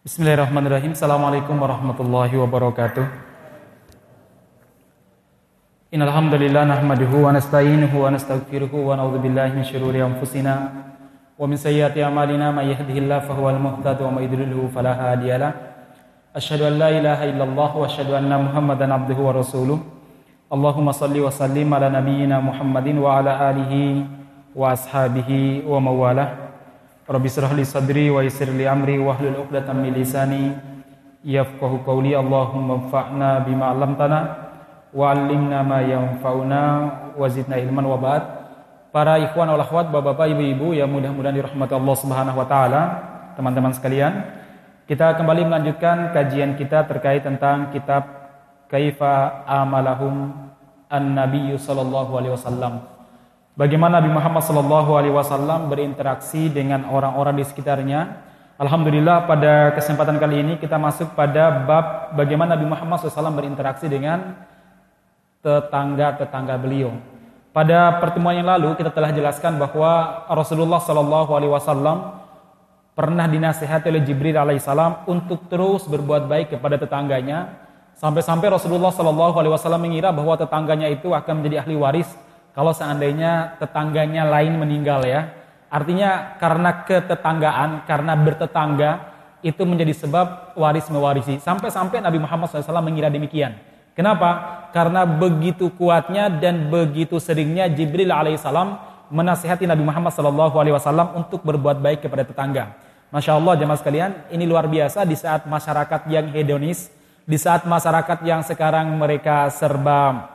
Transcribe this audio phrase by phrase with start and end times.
[0.00, 0.96] Bismillahirrahmanirrahim.
[0.96, 3.04] Assalamualaikum warahmatullahi wabarakatuh.
[5.92, 10.72] Innal hamdalillah nahmaduhu wa nasta'inuhu wa nastaghfiruhu wa na'udzu billahi min shururi anfusina
[11.36, 15.52] wa min sayyiati a'malina may yahdihillahu fahuwal muhtadi wa may yudlilhu fala hadiyalah.
[16.32, 19.84] Asyhadu an la ilaha illallah wa asyhadu anna Muhammadan abduhu wa rasuluh.
[20.48, 24.08] Allahumma salli wa sallim ala nabiyyina Muhammadin wa ala alihi
[24.56, 26.49] wa ashabihi wa mawalah.
[27.10, 30.54] Rabbi israh li sadri wa yassir li amri wa hlul 'uqdatam min lisani
[31.26, 32.14] yafqahu qawli.
[32.14, 34.18] Allahumma anfa'na bima 'allamtana
[34.94, 36.62] wa 'allimna ma yanfa'una
[37.18, 37.82] wa zidna ilman.
[37.82, 38.22] Wa ba'd.
[38.94, 42.82] Para ikhwan wal akhwat, Bapak-bapak, Ibu-ibu yang mudah-mudahan dirahmati Allah Subhanahu wa taala,
[43.34, 44.30] teman-teman sekalian,
[44.86, 48.06] kita kembali melanjutkan kajian kita terkait tentang kitab
[48.70, 50.30] Kaifa Amalahum
[50.86, 52.89] An-Nabiyyu sallallahu alaihi wasallam
[53.60, 58.24] Bagaimana Nabi Muhammad Sallallahu Alaihi Wasallam berinteraksi dengan orang-orang di sekitarnya.
[58.56, 64.32] Alhamdulillah pada kesempatan kali ini kita masuk pada bab bagaimana Nabi Muhammad SAW berinteraksi dengan
[65.44, 66.96] tetangga-tetangga beliau.
[67.52, 72.16] Pada pertemuan yang lalu kita telah jelaskan bahwa Rasulullah Sallallahu Alaihi Wasallam
[72.96, 77.60] pernah dinasihati oleh Jibril alaihissalam untuk terus berbuat baik kepada tetangganya
[77.92, 82.08] sampai-sampai Rasulullah Sallallahu Alaihi Wasallam mengira bahwa tetangganya itu akan menjadi ahli waris
[82.60, 85.32] kalau seandainya tetangganya lain meninggal ya.
[85.72, 88.90] Artinya karena ketetanggaan, karena bertetangga
[89.40, 91.40] itu menjadi sebab waris mewarisi.
[91.40, 93.56] Sampai-sampai Nabi Muhammad SAW mengira demikian.
[93.96, 94.60] Kenapa?
[94.76, 98.76] Karena begitu kuatnya dan begitu seringnya Jibril alaihissalam
[99.08, 102.76] menasihati Nabi Muhammad SAW untuk berbuat baik kepada tetangga.
[103.08, 106.92] Masya Allah jemaah sekalian, ini luar biasa di saat masyarakat yang hedonis,
[107.24, 110.28] di saat masyarakat yang sekarang mereka serba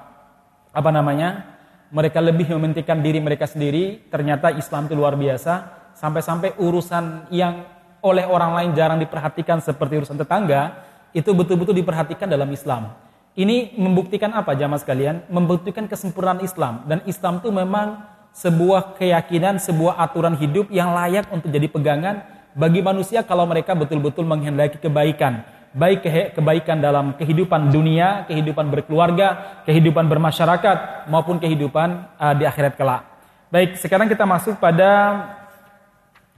[0.73, 1.54] apa namanya
[1.95, 5.53] mereka lebih mementingkan diri mereka sendiri, ternyata Islam itu luar biasa.
[5.95, 7.63] Sampai-sampai urusan yang
[8.03, 10.75] oleh orang lain jarang diperhatikan seperti urusan tetangga,
[11.16, 12.91] itu betul-betul diperhatikan dalam Islam.
[13.39, 15.23] Ini membuktikan apa jamaah sekalian?
[15.31, 16.83] Membuktikan kesempurnaan Islam.
[16.83, 18.03] Dan Islam itu memang
[18.35, 24.27] sebuah keyakinan, sebuah aturan hidup yang layak untuk jadi pegangan bagi manusia kalau mereka betul-betul
[24.27, 32.47] menghendaki kebaikan baik kebaikan dalam kehidupan dunia, kehidupan berkeluarga, kehidupan bermasyarakat maupun kehidupan uh, di
[32.47, 33.03] akhirat kelak.
[33.52, 35.19] Baik, sekarang kita masuk pada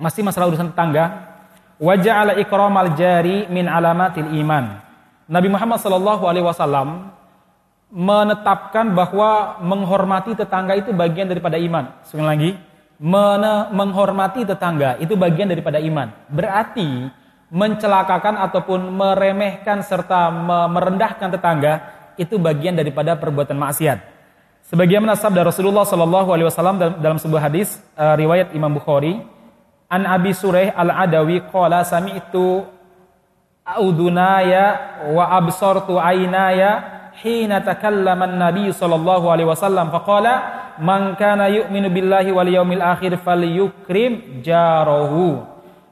[0.01, 1.37] masih masalah urusan tetangga.
[1.77, 4.81] Wajah ala ikramal jari min alamatil iman.
[5.29, 7.13] Nabi Muhammad Shallallahu Alaihi Wasallam
[7.93, 11.93] menetapkan bahwa menghormati tetangga itu bagian daripada iman.
[12.01, 12.51] Sekali lagi,
[13.69, 16.09] menghormati tetangga itu bagian daripada iman.
[16.33, 17.13] Berarti
[17.47, 20.27] mencelakakan ataupun meremehkan serta
[20.67, 21.73] merendahkan tetangga
[22.19, 23.99] itu bagian daripada perbuatan maksiat.
[24.67, 29.23] Sebagaimana sabda Rasulullah Shallallahu Alaihi Wasallam dalam sebuah hadis uh, riwayat Imam Bukhari,
[29.87, 32.67] An Abi Sureh Al Adawi qala sami itu
[33.63, 40.33] audunaya wa absortu ainaya hina takallama Nabi sallallahu alaihi wasallam faqala
[40.79, 45.43] man kana yu'minu billahi wal yawmil akhir falyukrim jarahu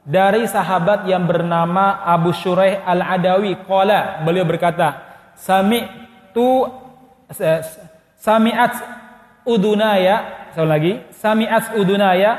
[0.06, 5.02] dari sahabat yang bernama Abu Shuraih Al-Adawi qala beliau berkata
[5.34, 5.82] sami
[6.30, 6.62] tu
[8.22, 8.74] sami'at
[9.50, 12.32] udunaya sekali lagi sami'at udunaya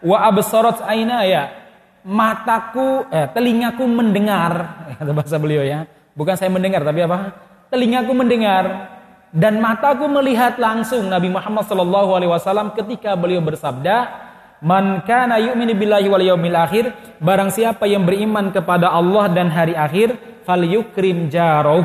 [0.00, 1.60] wa absarat ainaya.
[2.00, 4.52] Mataku eh, telingaku mendengar
[4.98, 5.84] kata bahasa beliau ya.
[6.16, 7.36] Bukan saya mendengar tapi apa?
[7.68, 8.96] Telingaku mendengar
[9.30, 14.29] dan mataku melihat langsung Nabi Muhammad wasallam ketika beliau bersabda
[14.60, 19.72] Man kana yu'minu billahi wal yawmil akhir, barang siapa yang beriman kepada Allah dan hari
[19.72, 21.84] akhir, falyukrim jaroh.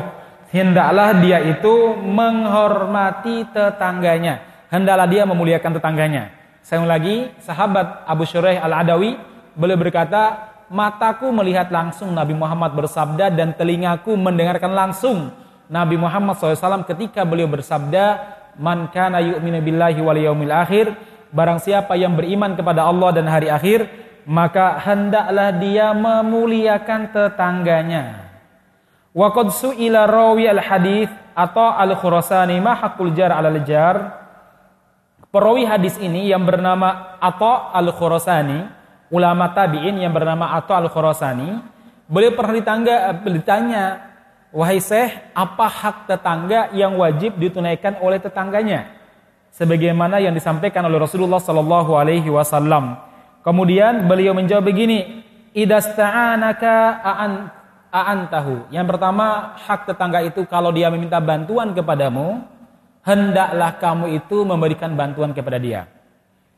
[0.52, 4.44] Hendaklah dia itu menghormati tetangganya.
[4.68, 6.36] Hendaklah dia memuliakan tetangganya.
[6.60, 9.16] Saya lagi, sahabat Abu Shuraih Al-Adawi,
[9.56, 15.30] beliau berkata, mataku melihat langsung Nabi Muhammad bersabda dan telingaku mendengarkan langsung
[15.66, 21.98] Nabi Muhammad SAW ketika beliau bersabda, Man kana yu'minu billahi wal yawmil akhir, Barang siapa
[21.98, 23.86] yang beriman kepada Allah dan hari akhir,
[24.26, 28.26] maka hendaklah dia memuliakan tetangganya.
[29.14, 33.96] Wa qad su'ila rawi al-hadis atau al-Khurasani ma haqqul jar 'ala al-jar.
[35.30, 38.66] Perawi hadis ini yang bernama Atha al-Khurasani,
[39.12, 41.60] ulama tabi'in yang bernama Atha al-Khurasani,
[42.08, 43.84] beliau pernah ditangga, ditanya,
[44.50, 48.95] "Wahai Syekh, apa hak tetangga yang wajib ditunaikan oleh tetangganya?"
[49.56, 53.00] Sebagaimana yang disampaikan oleh Rasulullah sallallahu alaihi wasallam.
[53.40, 55.24] Kemudian beliau menjawab begini,
[55.56, 57.32] idasta'anaka a'an
[57.88, 58.68] a'antahu.
[58.68, 62.44] Yang pertama, hak tetangga itu kalau dia meminta bantuan kepadamu,
[63.00, 65.88] hendaklah kamu itu memberikan bantuan kepada dia.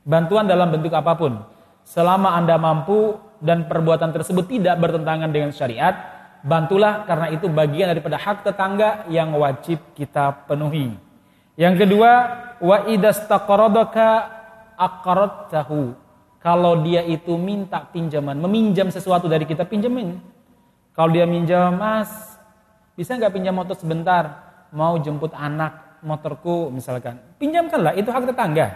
[0.02, 1.38] Bantuan dalam bentuk apa pun.
[1.86, 5.94] Selama Anda mampu dan perbuatan tersebut tidak bertentangan dengan syariat,
[6.42, 10.96] bantulah karena itu bagian daripada hak tetangga yang wajib kita penuhi.
[11.54, 12.10] Yang kedua,
[12.62, 14.08] wa idastaqaradaka
[14.78, 15.94] aqradtahu.
[16.38, 20.22] Kalau dia itu minta pinjaman, meminjam sesuatu dari kita pinjamin.
[20.94, 22.38] Kalau dia minjam, "Mas,
[22.94, 24.46] bisa nggak pinjam motor sebentar?
[24.70, 28.66] Mau jemput anak motorku misalkan." Pinjamkanlah, itu hak tetangga.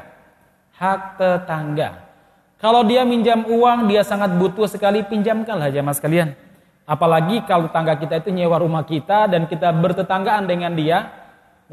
[0.74, 2.12] Hak tetangga.
[2.58, 6.34] Kalau dia minjam uang, dia sangat butuh sekali, pinjamkanlah jamaah sekalian.
[6.82, 11.21] Apalagi kalau tangga kita itu nyewa rumah kita dan kita bertetanggaan dengan dia.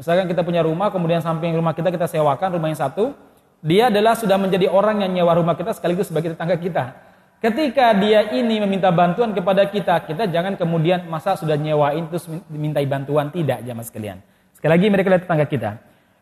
[0.00, 3.12] Misalkan kita punya rumah, kemudian samping rumah kita kita sewakan rumah yang satu.
[3.60, 6.96] Dia adalah sudah menjadi orang yang nyewa rumah kita sekaligus sebagai tetangga kita.
[7.44, 12.88] Ketika dia ini meminta bantuan kepada kita, kita jangan kemudian masa sudah nyewain terus dimintai
[12.88, 14.24] bantuan tidak jamaah sekalian.
[14.56, 15.70] Sekali lagi mereka lihat tetangga kita.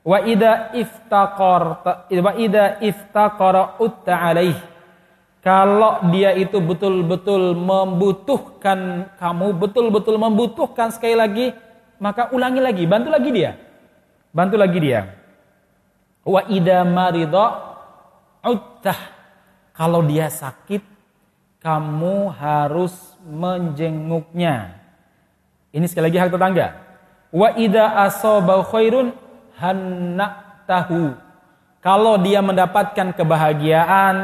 [0.02, 1.62] Wa ida iftaqar
[2.02, 4.58] wa ida iftaqara utta alaih.
[5.38, 11.46] Kalau dia itu betul-betul membutuhkan kamu, betul-betul membutuhkan sekali lagi,
[12.02, 13.67] maka ulangi lagi, bantu lagi dia.
[14.38, 15.18] Bantu lagi dia.
[16.22, 17.74] Wa ida marida
[18.46, 19.18] uttah.
[19.74, 20.78] Kalau dia sakit,
[21.58, 24.78] kamu harus menjenguknya.
[25.74, 26.78] Ini sekali lagi hak tetangga.
[27.34, 29.10] Wa ida asaba khairun
[29.58, 31.18] hendak tahu.
[31.82, 34.16] Kalau dia mendapatkan kebahagiaan,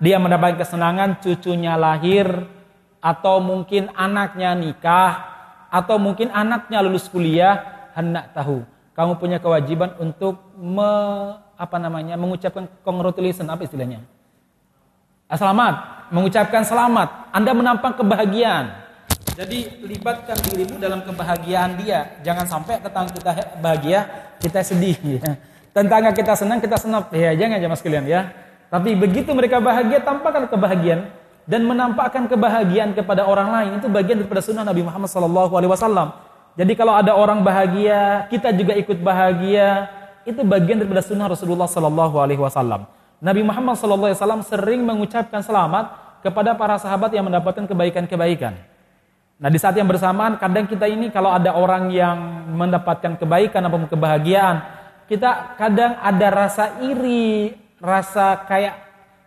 [0.00, 2.48] dia mendapat kesenangan, cucunya lahir,
[3.04, 5.12] atau mungkin anaknya nikah,
[5.68, 8.64] atau mungkin anaknya lulus kuliah, hendak tahu.
[8.92, 10.92] Kamu punya kewajiban untuk me,
[11.56, 14.04] apa namanya mengucapkan congratulations apa istilahnya?
[15.32, 17.32] Selamat, mengucapkan selamat.
[17.32, 18.84] Anda menampang kebahagiaan.
[19.32, 22.20] Jadi libatkan dirimu dalam kebahagiaan dia.
[22.20, 23.32] Jangan sampai tetangga kita
[23.64, 24.00] bahagia,
[24.44, 25.00] kita sedih.
[25.00, 25.40] Ya.
[25.72, 27.08] Tetangga kita senang, kita senap.
[27.16, 28.28] Ya, jangan aja mas kalian ya.
[28.68, 31.08] Tapi begitu mereka bahagia, tampakkan kebahagiaan
[31.48, 36.31] dan menampakkan kebahagiaan kepada orang lain itu bagian daripada sunnah Nabi Muhammad SAW.
[36.52, 39.88] Jadi kalau ada orang bahagia, kita juga ikut bahagia.
[40.28, 42.86] Itu bagian daripada sunnah Rasulullah SAW.
[43.22, 48.54] Nabi Muhammad SAW sering mengucapkan selamat kepada para sahabat yang mendapatkan kebaikan-kebaikan.
[49.42, 53.90] Nah di saat yang bersamaan kadang kita ini kalau ada orang yang mendapatkan kebaikan atau
[53.90, 54.62] kebahagiaan,
[55.10, 58.78] kita kadang ada rasa iri, rasa kayak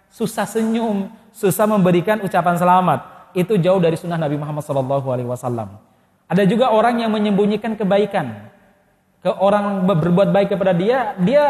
[0.08, 3.00] susah senyum, susah memberikan ucapan selamat.
[3.36, 5.85] Itu jauh dari sunnah Nabi Muhammad SAW.
[6.26, 8.50] Ada juga orang yang menyembunyikan kebaikan.
[9.22, 11.46] Ke orang berbuat baik kepada dia, dia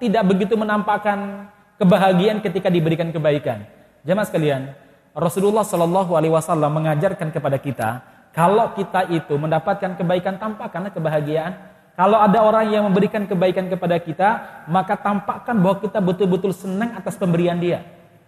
[0.00, 1.48] tidak begitu menampakkan
[1.80, 3.64] kebahagiaan ketika diberikan kebaikan.
[4.04, 4.72] Jamaah sekalian,
[5.16, 7.88] Rasulullah Shallallahu Alaihi Wasallam mengajarkan kepada kita,
[8.36, 11.56] kalau kita itu mendapatkan kebaikan tampakkanlah kebahagiaan.
[11.96, 14.28] Kalau ada orang yang memberikan kebaikan kepada kita,
[14.68, 17.80] maka tampakkan bahwa kita betul-betul senang atas pemberian dia.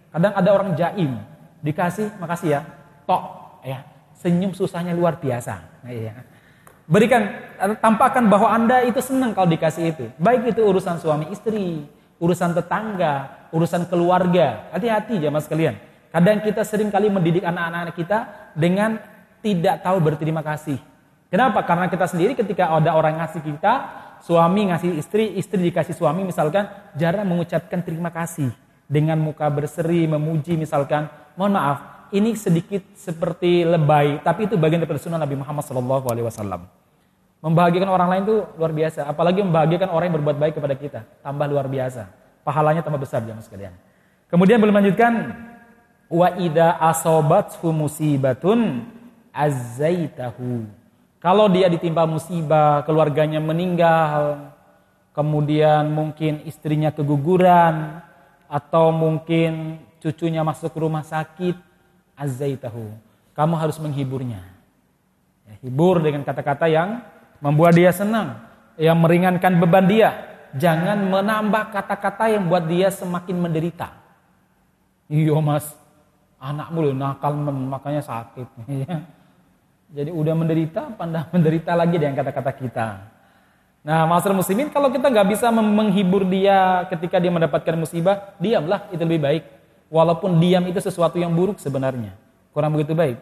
[0.09, 1.21] Kadang ada orang jaim,
[1.61, 2.61] dikasih, makasih ya,
[3.05, 3.21] tok,
[3.61, 3.85] ya,
[4.19, 5.63] senyum susahnya luar biasa.
[5.87, 6.13] Ya.
[6.89, 7.21] Berikan,
[7.79, 10.05] tampakkan bahwa anda itu senang kalau dikasih itu.
[10.19, 11.87] Baik itu urusan suami istri,
[12.19, 14.67] urusan tetangga, urusan keluarga.
[14.75, 15.75] Hati-hati jamaah sekalian.
[16.09, 18.97] Kadang kita sering kali mendidik anak-anak kita dengan
[19.39, 20.81] tidak tahu berterima kasih.
[21.29, 21.61] Kenapa?
[21.61, 23.73] Karena kita sendiri ketika ada orang ngasih kita,
[24.25, 26.65] suami ngasih istri, istri dikasih suami misalkan
[26.97, 28.49] jarang mengucapkan terima kasih
[28.89, 31.05] dengan muka berseri, memuji misalkan.
[31.37, 31.79] Mohon maaf,
[32.11, 36.65] ini sedikit seperti lebay, tapi itu bagian dari sunnah Nabi Muhammad SAW.
[37.39, 41.47] Membahagiakan orang lain itu luar biasa, apalagi membahagiakan orang yang berbuat baik kepada kita, tambah
[41.47, 42.11] luar biasa.
[42.43, 43.71] Pahalanya tambah besar jamaah sekalian.
[44.27, 45.13] Kemudian belum lanjutkan,
[46.11, 48.83] wa ida asobathu musibatun
[49.31, 50.67] azaitahu.
[51.23, 54.51] Kalau dia ditimpa musibah, keluarganya meninggal,
[55.15, 58.03] kemudian mungkin istrinya keguguran
[58.49, 61.68] atau mungkin cucunya masuk rumah sakit,
[62.19, 62.91] azaitahu.
[63.31, 64.43] Kamu harus menghiburnya.
[65.47, 66.99] Ya, hibur dengan kata-kata yang
[67.39, 68.43] membuat dia senang,
[68.75, 70.09] yang meringankan beban dia.
[70.59, 73.95] Jangan menambah kata-kata yang buat dia semakin menderita.
[75.07, 75.71] Iya mas,
[76.39, 78.47] Anakmu loh nakal makanya sakit.
[79.97, 82.87] Jadi udah menderita, pandang menderita lagi dengan kata-kata kita.
[83.79, 89.03] Nah, masalah muslimin kalau kita nggak bisa menghibur dia ketika dia mendapatkan musibah, diamlah itu
[89.03, 89.43] lebih baik.
[89.89, 92.13] Walaupun diam itu sesuatu yang buruk sebenarnya,
[92.53, 93.17] kurang begitu baik.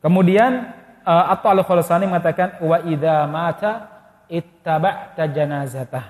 [0.00, 0.72] Kemudian
[1.04, 3.72] uh, atau al khalasani mengatakan wa idza mata
[4.28, 6.06] ittaba'ta janazatah.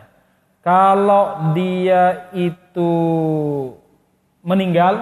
[0.63, 2.91] Kalau dia itu
[4.41, 4.95] meninggal,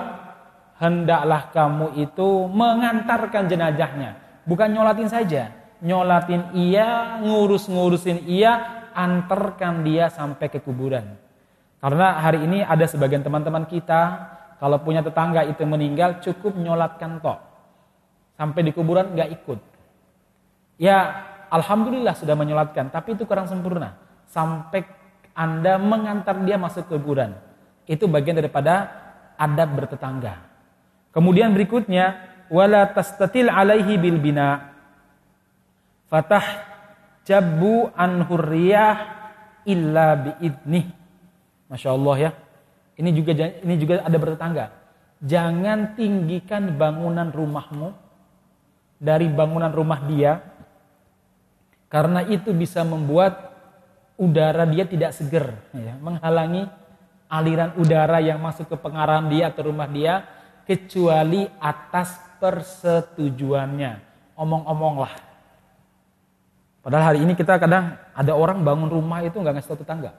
[0.82, 4.18] hendaklah kamu itu mengantarkan jenazahnya.
[4.42, 5.54] Bukan nyolatin saja.
[5.82, 11.14] Nyolatin ia, ngurus-ngurusin ia, antarkan dia sampai ke kuburan.
[11.82, 14.30] Karena hari ini ada sebagian teman-teman kita,
[14.62, 17.42] kalau punya tetangga itu meninggal cukup nyolatkan tok.
[18.38, 19.58] Sampai di kuburan nggak ikut.
[20.78, 23.98] Ya alhamdulillah sudah menyolatkan, tapi itu kurang sempurna.
[24.30, 24.86] Sampai
[25.34, 27.34] Anda mengantar dia masuk ke kuburan.
[27.90, 28.86] Itu bagian daripada
[29.34, 30.38] adab bertetangga.
[31.10, 34.78] Kemudian berikutnya wala tastatil alaihi bil bina.
[36.06, 36.46] Fatah
[37.26, 38.94] jabu an hurriyah
[39.66, 40.86] illa biidnih.
[41.66, 42.30] Masya Allah ya.
[43.02, 44.70] Ini juga ini juga ada bertetangga.
[45.26, 47.90] Jangan tinggikan bangunan rumahmu
[49.02, 50.38] dari bangunan rumah dia
[51.90, 53.50] karena itu bisa membuat
[54.14, 56.70] udara dia tidak seger ya, menghalangi
[57.26, 60.22] aliran udara yang masuk ke pengarahan dia atau rumah dia
[60.62, 63.98] kecuali atas persetujuannya.
[64.38, 65.14] Omong-omong lah
[66.86, 70.14] padahal hari ini kita kadang ada orang bangun rumah itu nggak ngasih tetangga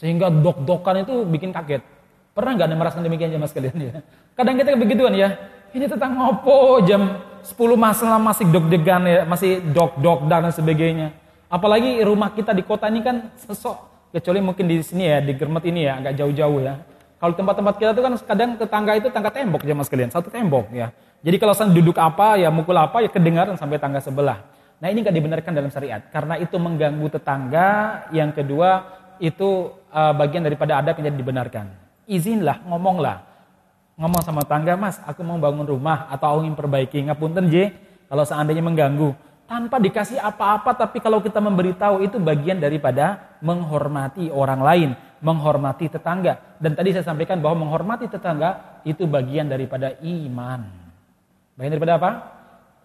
[0.00, 1.84] sehingga dok-dokan itu bikin kaget.
[2.32, 3.92] Pernah nggak anda merasakan demikian mas kalian ya?
[4.32, 5.36] Kadang kita begituan ya.
[5.76, 11.12] Ini tentang ngopo jam 10 masalah masih dok-degan ya, masih dok-dok dan sebagainya.
[11.52, 13.76] Apalagi rumah kita di kota ini kan sesok.
[14.10, 16.74] Kecuali mungkin di sini ya, di Germet ini ya, agak jauh-jauh ya.
[17.20, 20.72] Kalau tempat-tempat kita tuh kan kadang tetangga itu tangga tembok ya mas kalian, satu tembok
[20.72, 20.88] ya.
[21.20, 24.40] Jadi kalau saya duduk apa ya mukul apa ya kedengaran sampai tangga sebelah.
[24.80, 27.68] Nah ini nggak dibenarkan dalam syariat karena itu mengganggu tetangga.
[28.08, 31.68] Yang kedua itu uh, bagian daripada adab yang dibenarkan.
[32.08, 33.22] Izinlah, ngomonglah.
[34.00, 37.04] Ngomong sama tangga, mas, aku mau bangun rumah atau ingin perbaiki.
[37.04, 37.70] Ngapunten, J,
[38.08, 39.12] kalau seandainya mengganggu.
[39.44, 44.90] Tanpa dikasih apa-apa, tapi kalau kita memberitahu itu bagian daripada menghormati orang lain.
[45.20, 46.56] Menghormati tetangga.
[46.56, 50.64] Dan tadi saya sampaikan bahwa menghormati tetangga itu bagian daripada iman.
[51.60, 52.10] Bagian daripada apa?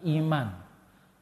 [0.04, 0.52] Iman.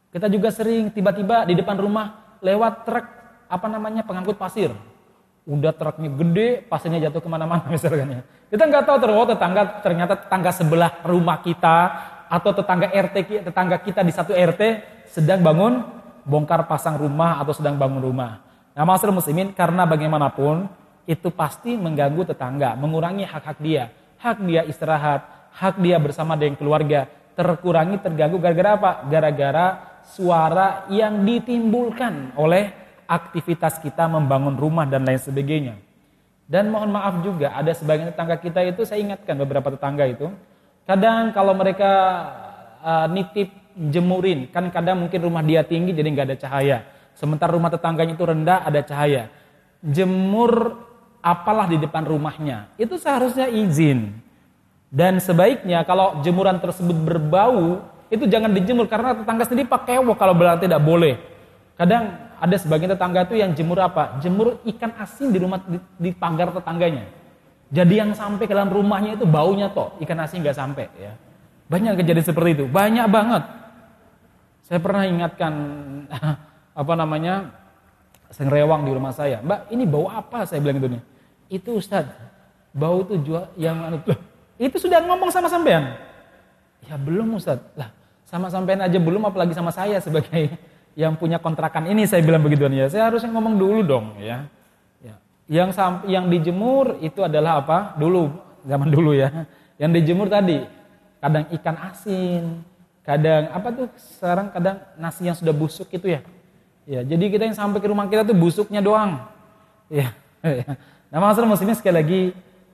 [0.10, 3.06] Kita juga sering tiba-tiba di depan rumah lewat truk
[3.46, 4.74] apa namanya pengangkut pasir
[5.44, 8.24] udah truknya gede, pasirnya jatuh ke mana-mana misalnya.
[8.48, 11.78] Kita nggak tahu terus, tetangga ternyata tetangga sebelah rumah kita
[12.32, 14.62] atau tetangga RT tetangga kita di satu RT
[15.06, 15.86] sedang bangun
[16.26, 18.42] bongkar pasang rumah atau sedang bangun rumah.
[18.74, 20.66] Nah, masalah muslimin karena bagaimanapun
[21.06, 23.92] itu pasti mengganggu tetangga, mengurangi hak-hak dia.
[24.18, 28.92] Hak dia istirahat, hak dia bersama dengan keluarga terkurangi, terganggu gara-gara apa?
[29.12, 29.66] Gara-gara
[30.08, 32.83] suara yang ditimbulkan oleh
[33.14, 35.78] aktivitas kita membangun rumah dan lain sebagainya.
[36.50, 40.28] Dan mohon maaf juga ada sebagian tetangga kita itu saya ingatkan beberapa tetangga itu
[40.84, 41.92] kadang kalau mereka
[42.84, 46.78] uh, nitip jemurin kan kadang mungkin rumah dia tinggi jadi nggak ada cahaya.
[47.14, 49.30] Sementara rumah tetangganya itu rendah ada cahaya.
[49.86, 50.84] Jemur
[51.24, 54.12] apalah di depan rumahnya itu seharusnya izin.
[54.94, 57.82] Dan sebaiknya kalau jemuran tersebut berbau
[58.14, 61.18] itu jangan dijemur karena tetangga sendiri pakai kalau berarti tidak boleh.
[61.74, 64.20] Kadang ada sebagian tetangga itu yang jemur apa?
[64.20, 67.08] Jemur ikan asin di rumah di, di pagar tetangganya.
[67.72, 71.16] Jadi yang sampai ke dalam rumahnya itu baunya toh, ikan asin nggak sampai ya.
[71.72, 73.48] Banyak kejadian seperti itu, banyak banget.
[74.68, 75.54] Saya pernah ingatkan
[76.84, 77.56] apa namanya
[78.28, 79.40] sengrewang di rumah saya.
[79.40, 80.44] Mbak, ini bau apa?
[80.44, 81.02] Saya bilang itu nih.
[81.48, 82.12] Itu Ustaz,
[82.76, 84.04] bau itu jual yang anu
[84.60, 85.96] itu sudah ngomong sama sampean.
[86.84, 87.64] Ya belum Ustaz.
[87.80, 87.88] Lah,
[88.28, 90.60] sama sampean aja belum apalagi sama saya sebagai
[90.94, 92.90] yang punya kontrakan ini saya bilang begitu ya.
[92.90, 94.46] Saya harusnya ngomong dulu dong ya.
[95.02, 95.16] ya.
[95.50, 95.70] Yang
[96.06, 97.98] yang dijemur itu adalah apa?
[97.98, 98.30] Dulu
[98.66, 99.46] zaman dulu ya.
[99.82, 100.64] Yang dijemur tadi
[101.18, 102.44] kadang ikan asin,
[103.02, 103.88] kadang apa tuh
[104.20, 106.22] sekarang kadang nasi yang sudah busuk itu ya.
[106.84, 109.24] Ya, jadi kita yang sampai ke rumah kita tuh busuknya doang.
[109.88, 110.12] Ya.
[111.12, 112.22] nah, masalah muslimnya sekali lagi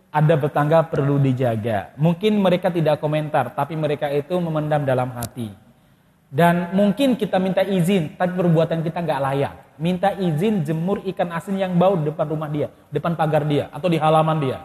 [0.10, 1.94] ada tetangga perlu dijaga.
[1.94, 5.54] Mungkin mereka tidak komentar, tapi mereka itu memendam dalam hati.
[6.30, 9.54] Dan mungkin kita minta izin, tapi perbuatan kita nggak layak.
[9.82, 13.90] Minta izin jemur ikan asin yang bau di depan rumah dia, depan pagar dia, atau
[13.90, 14.62] di halaman dia.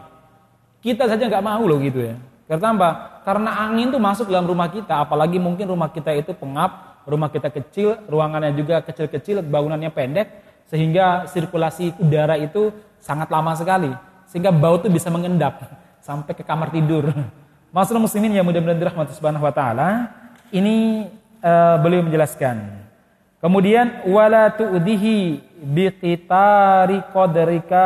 [0.85, 2.15] Kita saja nggak mau loh gitu ya.
[2.45, 2.89] Karena apa?
[3.25, 7.49] Karena angin tuh masuk dalam rumah kita, apalagi mungkin rumah kita itu pengap, rumah kita
[7.49, 10.27] kecil, ruangannya juga kecil-kecil, bangunannya pendek,
[10.69, 12.69] sehingga sirkulasi udara itu
[13.01, 13.89] sangat lama sekali.
[14.29, 15.65] Sehingga bau itu bisa mengendap
[16.05, 17.09] sampai ke kamar tidur.
[17.75, 20.13] Masalah muslimin yang mudah-mudahan dirahmati subhanahu wa ta'ala,
[20.53, 21.09] ini
[21.45, 22.81] uh, beliau menjelaskan.
[23.37, 27.83] Kemudian wala tu'dihi biqitari qadrika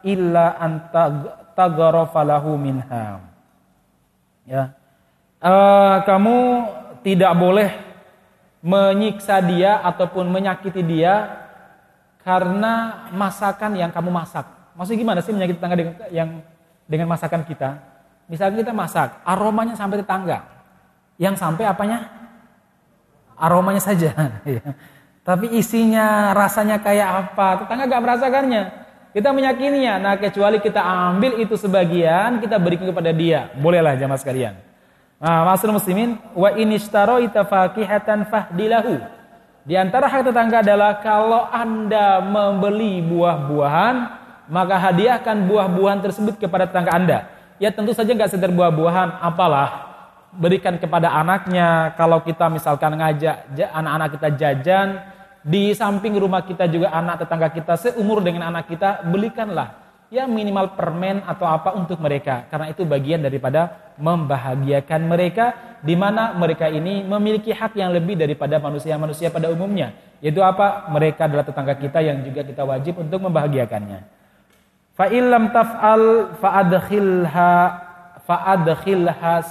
[0.00, 3.20] illa anta tagharafalahu minha.
[4.48, 4.72] Ya.
[5.42, 6.38] Uh, kamu
[7.04, 7.70] tidak boleh
[8.62, 11.44] menyiksa dia ataupun menyakiti dia
[12.22, 14.46] karena masakan yang kamu masak.
[14.78, 16.30] Maksudnya gimana sih menyakiti tetangga dengan yang
[16.86, 17.76] dengan masakan kita?
[18.30, 20.46] Misalnya kita masak, aromanya sampai tetangga.
[21.20, 22.21] Yang sampai apanya?
[23.42, 24.14] Aromanya saja.
[24.46, 24.62] Iya.
[25.22, 28.62] Tapi isinya, rasanya kayak apa, tetangga gak merasakannya.
[29.14, 29.94] Kita meyakininya.
[30.02, 33.54] Nah, kecuali kita ambil itu sebagian, kita berikan kepada dia.
[33.54, 34.58] Bolehlah jamaah sekalian.
[35.22, 38.98] Nah, maksud muslimin, wa inishtaroita fakihatan fahdilahu.
[39.62, 43.94] Di antara hak tetangga adalah kalau Anda membeli buah-buahan,
[44.50, 47.18] maka hadiahkan buah-buahan tersebut kepada tetangga Anda.
[47.62, 49.91] Ya tentu saja nggak sekedar buah-buahan, apalah
[50.32, 51.92] berikan kepada anaknya.
[51.94, 54.88] Kalau kita misalkan ngajak anak-anak kita jajan,
[55.42, 60.76] di samping rumah kita juga anak tetangga kita seumur dengan anak kita, belikanlah ya minimal
[60.76, 62.44] permen atau apa untuk mereka.
[62.52, 68.60] Karena itu bagian daripada membahagiakan mereka di mana mereka ini memiliki hak yang lebih daripada
[68.60, 69.96] manusia-manusia pada umumnya.
[70.22, 70.86] Yaitu apa?
[70.92, 74.00] Mereka adalah tetangga kita yang juga kita wajib untuk membahagiakannya.
[74.92, 77.52] Fa illam taf'al fa'adkhilha
[78.32, 79.44] fa'adkhilha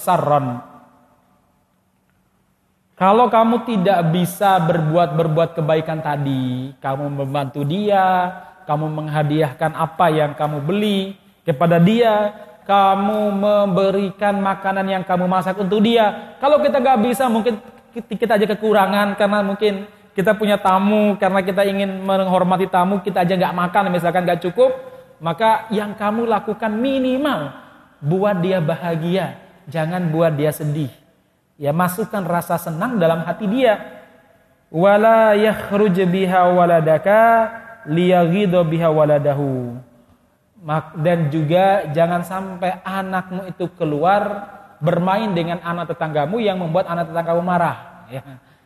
[0.00, 0.64] sarran
[2.96, 8.30] kalau kamu tidak bisa berbuat-berbuat kebaikan tadi, kamu membantu dia,
[8.62, 12.30] kamu menghadiahkan apa yang kamu beli kepada dia,
[12.62, 16.36] kamu memberikan makanan yang kamu masak untuk dia.
[16.38, 17.58] Kalau kita nggak bisa, mungkin
[17.90, 19.82] kita aja kekurangan karena mungkin
[20.14, 24.70] kita punya tamu, karena kita ingin menghormati tamu, kita aja nggak makan, misalkan nggak cukup,
[25.18, 27.50] maka yang kamu lakukan minimal
[28.02, 29.38] buat dia bahagia,
[29.70, 30.90] jangan buat dia sedih.
[31.54, 34.02] Ya masukkan rasa senang dalam hati dia.
[34.74, 37.22] Wala yakhruj biha waladaka
[37.86, 39.78] liyaghidha biha waladahu.
[40.98, 44.50] Dan juga jangan sampai anakmu itu keluar
[44.82, 48.22] bermain dengan anak tetanggamu yang membuat anak tetanggamu marah ya.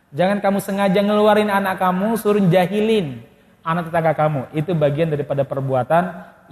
[0.09, 3.21] jangan kamu sengaja ngeluarin anak kamu suruh jahilin
[3.61, 4.41] anak tetangga kamu.
[4.57, 6.03] Itu bagian daripada perbuatan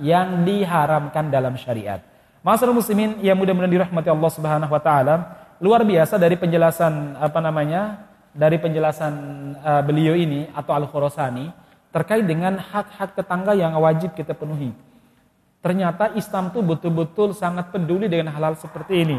[0.02, 2.02] yang diharamkan dalam syariat
[2.46, 5.16] Masalah muslimin yang mudah-mudahan dirahmati Allah Subhanahu wa taala
[5.58, 8.06] luar biasa dari penjelasan apa namanya
[8.38, 9.14] dari penjelasan
[9.66, 11.50] uh, beliau ini atau Al Khurasani
[11.90, 14.70] terkait dengan hak-hak tetangga yang wajib kita penuhi.
[15.66, 19.18] Ternyata Islam tuh betul-betul sangat peduli dengan hal-hal seperti ini.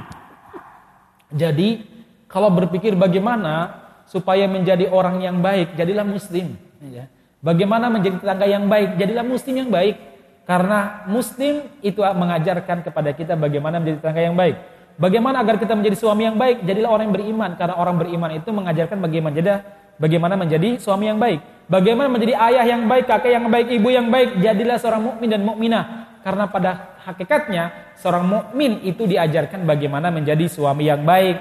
[1.35, 1.83] Jadi
[2.31, 6.55] kalau berpikir bagaimana supaya menjadi orang yang baik, jadilah Muslim.
[6.79, 7.11] Ya.
[7.43, 9.99] Bagaimana menjadi tetangga yang baik, jadilah Muslim yang baik.
[10.47, 14.57] Karena Muslim itu mengajarkan kepada kita bagaimana menjadi tetangga yang baik.
[14.97, 16.63] Bagaimana agar kita menjadi suami yang baik?
[16.65, 19.55] Jadilah orang yang beriman karena orang beriman itu mengajarkan bagaimana jadi
[20.01, 21.43] bagaimana menjadi suami yang baik.
[21.67, 24.39] Bagaimana menjadi ayah yang baik, kakek yang baik, ibu yang baik?
[24.39, 25.85] Jadilah seorang mukmin dan mukminah.
[26.23, 26.71] Karena pada
[27.03, 31.37] hakikatnya seorang mukmin itu diajarkan bagaimana menjadi suami yang baik,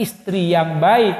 [0.00, 1.14] istri yang baik,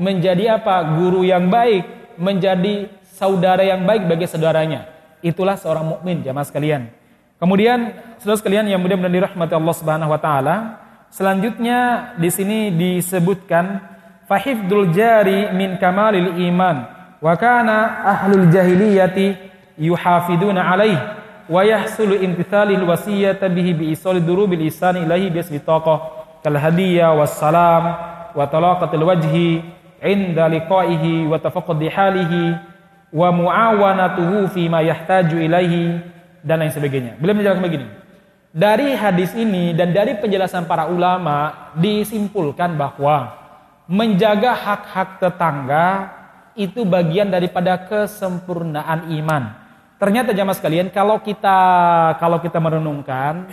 [0.00, 0.96] menjadi apa?
[0.96, 4.99] guru yang baik, menjadi saudara yang baik bagi saudaranya.
[5.20, 6.88] Itulah seorang mukmin jamaah sekalian.
[7.40, 10.56] Kemudian saudara sekalian yang mudah-mudahan dirahmati Allah Subhanahu wa taala,
[11.10, 13.82] Selanjutnya di sini disebutkan
[14.30, 16.86] fahifdul jari min kamalil iman
[17.18, 19.34] wa kana ahlul jahiliyati
[19.74, 21.02] yuhafiduna alaih
[21.50, 25.98] wa yahsulu imtithalil wasiyata bihi bi isali durubil ihsan ilahi bi taqah
[26.46, 27.90] kal hadiyah was salam
[28.30, 29.66] wa talaqatil wajhi
[29.98, 32.54] inda liqaihi wa tafaqqudi halihi
[33.10, 35.98] wa muawanatuhu fi ma yahtaju ilaihi
[36.46, 37.18] dan lain sebagainya.
[37.18, 37.86] Beliau menjelaskan begini.
[38.50, 43.38] Dari hadis ini dan dari penjelasan para ulama disimpulkan bahwa
[43.86, 45.86] menjaga hak-hak tetangga
[46.58, 49.54] itu bagian daripada kesempurnaan iman.
[50.02, 51.58] Ternyata jamaah sekalian kalau kita
[52.18, 53.50] kalau kita merenungkan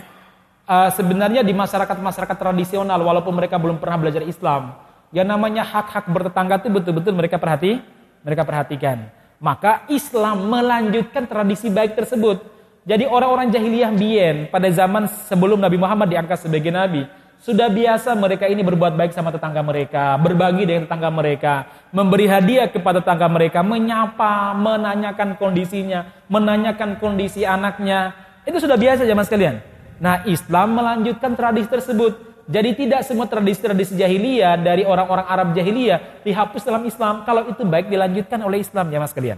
[0.66, 4.78] uh, sebenarnya di masyarakat-masyarakat tradisional walaupun mereka belum pernah belajar Islam,
[5.14, 7.78] yang namanya hak-hak bertetangga itu betul-betul mereka perhati
[8.26, 9.17] mereka perhatikan.
[9.38, 16.08] Maka Islam melanjutkan tradisi baik tersebut jadi orang-orang jahiliyah bien pada zaman sebelum Nabi Muhammad
[16.08, 17.04] diangkat sebagai nabi,
[17.36, 22.64] sudah biasa mereka ini berbuat baik sama tetangga mereka, berbagi dengan tetangga mereka, memberi hadiah
[22.64, 28.16] kepada tetangga mereka, menyapa, menanyakan kondisinya, menanyakan kondisi anaknya.
[28.48, 29.60] Itu sudah biasa zaman sekalian.
[30.00, 32.27] Nah, Islam melanjutkan tradisi tersebut.
[32.48, 37.20] Jadi tidak semua tradisi-tradisi jahiliyah dari orang-orang Arab jahiliyah dihapus dalam Islam.
[37.28, 39.36] Kalau itu baik dilanjutkan oleh Islam, ya Mas kalian.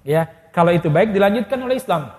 [0.00, 0.24] Ya,
[0.56, 2.16] kalau itu baik dilanjutkan oleh Islam.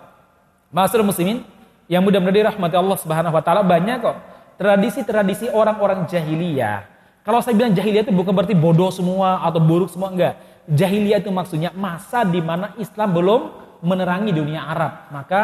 [0.70, 1.42] Masyarakat muslimin
[1.90, 4.18] yang mudah-mudahan dirahmati Allah Subhanahu wa taala banyak kok
[4.62, 6.86] tradisi-tradisi orang-orang jahiliyah.
[7.26, 10.38] Kalau saya bilang jahiliyah itu bukan berarti bodoh semua atau buruk semua enggak.
[10.70, 13.42] Jahiliyah itu maksudnya masa di mana Islam belum
[13.82, 15.10] menerangi dunia Arab.
[15.10, 15.42] Maka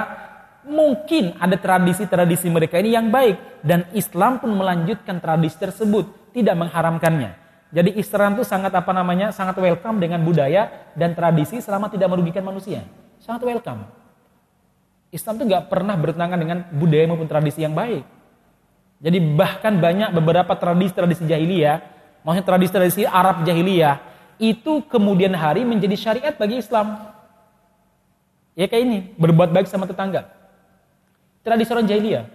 [0.68, 7.36] mungkin ada tradisi-tradisi mereka ini yang baik dan Islam pun melanjutkan tradisi tersebut, tidak mengharamkannya.
[7.74, 9.34] Jadi Islam itu sangat apa namanya?
[9.34, 12.86] sangat welcome dengan budaya dan tradisi selama tidak merugikan manusia.
[13.18, 13.90] Sangat welcome.
[15.10, 18.06] Islam itu nggak pernah bertentangan dengan budaya maupun tradisi yang baik.
[19.04, 21.82] Jadi bahkan banyak beberapa tradisi-tradisi jahiliyah,
[22.24, 24.00] maksudnya tradisi-tradisi Arab jahiliyah,
[24.38, 27.10] itu kemudian hari menjadi syariat bagi Islam.
[28.54, 30.43] Ya kayak ini, berbuat baik sama tetangga.
[31.44, 32.26] Tradisi orang jahiliyah.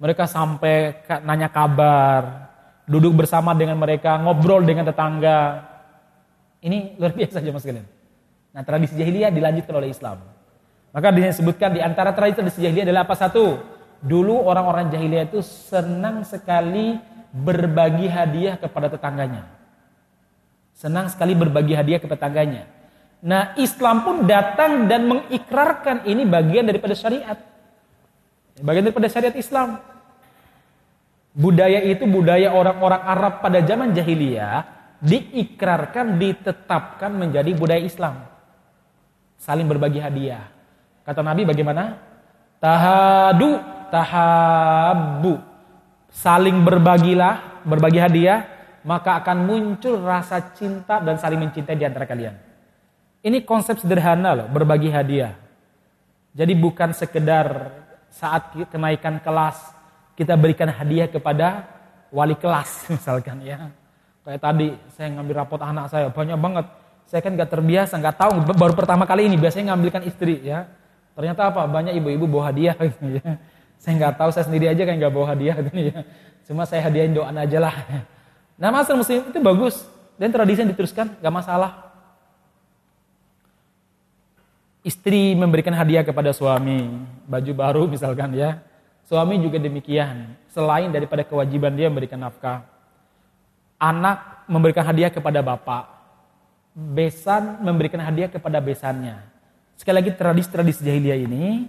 [0.00, 2.48] Mereka sampai nanya kabar,
[2.88, 5.64] duduk bersama dengan mereka, ngobrol dengan tetangga.
[6.64, 7.84] Ini luar biasa aja mas kalian.
[8.56, 10.24] Nah tradisi jahiliyah dilanjutkan oleh Islam.
[10.96, 13.60] Maka disebutkan di antara tradisi jahiliyah adalah apa satu?
[14.00, 16.96] Dulu orang-orang jahiliyah itu senang sekali
[17.36, 19.44] berbagi hadiah kepada tetangganya.
[20.72, 22.64] Senang sekali berbagi hadiah kepada tetangganya.
[23.20, 27.36] Nah Islam pun datang dan mengikrarkan ini bagian daripada syariat.
[28.60, 29.80] Bagian daripada syariat Islam.
[31.36, 34.64] Budaya itu budaya orang-orang Arab pada zaman jahiliyah
[35.04, 38.24] diikrarkan, ditetapkan menjadi budaya Islam.
[39.36, 40.48] Saling berbagi hadiah.
[41.04, 42.00] Kata Nabi bagaimana?
[42.56, 43.60] Tahadu,
[43.92, 45.36] tahabu.
[46.08, 48.48] Saling berbagilah, berbagi hadiah,
[48.88, 52.32] maka akan muncul rasa cinta dan saling mencintai di antara kalian.
[53.20, 55.36] Ini konsep sederhana loh, berbagi hadiah.
[56.32, 57.74] Jadi bukan sekedar
[58.16, 59.76] saat kenaikan kelas
[60.16, 61.68] kita berikan hadiah kepada
[62.08, 63.68] wali kelas misalkan ya.
[64.24, 66.66] Kayak tadi saya ngambil rapot anak saya banyak banget.
[67.06, 70.66] Saya kan nggak terbiasa, nggak tahu baru pertama kali ini biasanya ngambilkan istri ya.
[71.14, 71.62] Ternyata apa?
[71.70, 73.38] Banyak ibu-ibu bawa hadiah gitu ya.
[73.78, 76.02] Saya nggak tahu, saya sendiri aja kan nggak bawa hadiah gitu ya.
[76.48, 77.74] Cuma saya hadiahin doa aja lah.
[78.58, 79.86] Nah masalah muslim itu bagus
[80.18, 81.85] dan tradisi yang diteruskan nggak masalah.
[84.86, 86.86] Istri memberikan hadiah kepada suami,
[87.26, 88.62] baju baru misalkan ya.
[89.02, 90.38] Suami juga demikian.
[90.46, 92.62] Selain daripada kewajiban dia memberikan nafkah.
[93.82, 95.90] Anak memberikan hadiah kepada bapak.
[96.70, 99.26] Besan memberikan hadiah kepada besannya.
[99.74, 101.66] Sekali lagi tradisi-tradisi jahiliyah ini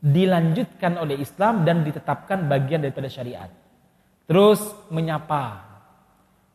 [0.00, 3.52] dilanjutkan oleh Islam dan ditetapkan bagian daripada syariat.
[4.24, 5.60] Terus menyapa,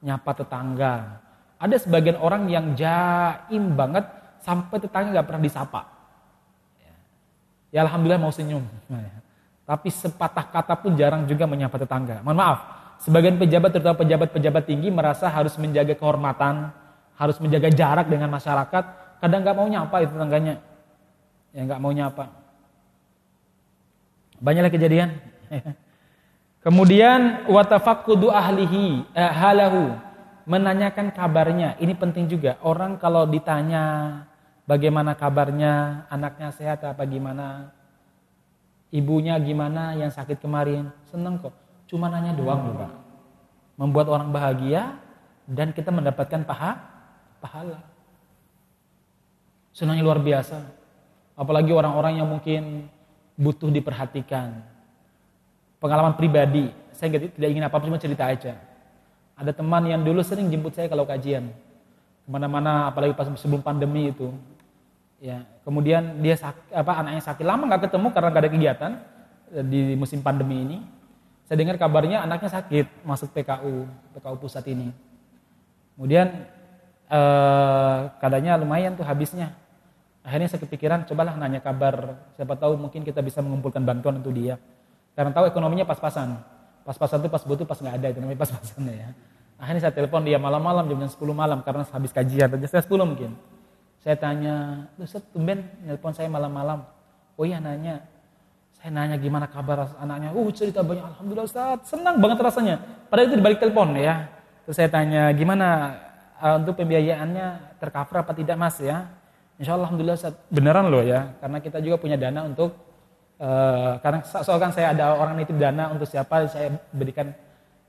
[0.02, 0.96] nyapa tetangga.
[1.62, 5.82] Ada sebagian orang yang jaim banget sampai tetangga nggak pernah disapa.
[7.72, 8.68] Ya alhamdulillah mau senyum.
[9.64, 12.20] Tapi sepatah kata pun jarang juga menyapa tetangga.
[12.20, 12.60] Mohon maaf,
[13.00, 16.76] sebagian pejabat terutama pejabat-pejabat tinggi merasa harus menjaga kehormatan,
[17.16, 18.84] harus menjaga jarak dengan masyarakat.
[19.24, 20.60] Kadang nggak mau nyapa itu tetangganya.
[21.56, 22.26] Ya nggak mau nyapa.
[24.44, 25.16] Banyaklah kejadian.
[26.66, 29.96] Kemudian watafakudu ahlihi eh, halahu
[30.44, 31.80] menanyakan kabarnya.
[31.80, 32.60] Ini penting juga.
[32.66, 34.28] Orang kalau ditanya
[34.72, 37.76] bagaimana kabarnya, anaknya sehat apa gimana,
[38.88, 40.88] ibunya gimana yang sakit kemarin.
[41.12, 41.52] Seneng kok.
[41.92, 42.92] Cuma nanya doang loh.
[43.76, 44.96] Membuat orang bahagia
[45.44, 46.80] dan kita mendapatkan paha,
[47.44, 47.84] pahala.
[49.76, 50.64] Senangnya luar biasa.
[51.36, 52.88] Apalagi orang-orang yang mungkin
[53.36, 54.64] butuh diperhatikan.
[55.84, 58.56] Pengalaman pribadi, saya tidak ingin apa-apa cuma cerita aja.
[59.36, 61.50] Ada teman yang dulu sering jemput saya kalau kajian.
[62.22, 64.30] Ke mana-mana, apalagi pas sebelum pandemi itu.
[65.22, 68.92] Ya, kemudian dia sakit, apa anaknya sakit lama nggak ketemu karena nggak ada kegiatan
[69.54, 70.78] eh, di musim pandemi ini.
[71.46, 73.86] Saya dengar kabarnya anaknya sakit masuk PKU,
[74.18, 74.90] PKU pusat ini.
[75.94, 76.26] Kemudian
[77.06, 79.54] eh, kadanya lumayan tuh habisnya.
[80.26, 82.18] Akhirnya saya kepikiran, cobalah nanya kabar.
[82.34, 84.58] Siapa tahu mungkin kita bisa mengumpulkan bantuan untuk dia.
[85.14, 86.34] Karena tahu ekonominya pas-pasan.
[86.82, 89.14] Pas-pasan itu pas butuh pas nggak ada itu namanya pas-pasan ya.
[89.62, 93.38] Akhirnya saya telepon dia malam-malam jam 10 malam karena habis kajian, jam 10 mungkin.
[94.02, 96.82] Saya tanya, Ustaz tumben nelpon saya malam-malam.
[97.38, 98.02] Oh iya nanya,
[98.74, 100.34] saya nanya gimana kabar anaknya.
[100.34, 102.82] Uh cerita banyak, Alhamdulillah Ustaz, senang banget rasanya.
[103.14, 104.26] Padahal itu dibalik telepon ya.
[104.66, 105.98] Terus saya tanya, gimana
[106.42, 109.06] uh, untuk pembiayaannya tercover apa tidak mas ya?
[109.62, 111.38] Insya Allah Alhamdulillah Ustaz, beneran loh ya.
[111.38, 112.74] Karena kita juga punya dana untuk,
[113.38, 117.38] uh, karena soal kan saya ada orang nitip dana untuk siapa saya berikan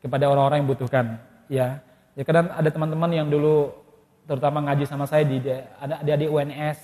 [0.04, 1.16] kepada orang-orang yang butuhkan.
[1.48, 1.80] Ya,
[2.12, 3.81] ya kadang ada teman-teman yang dulu
[4.32, 6.78] terutama ngaji sama saya di ada adik-adik UNS,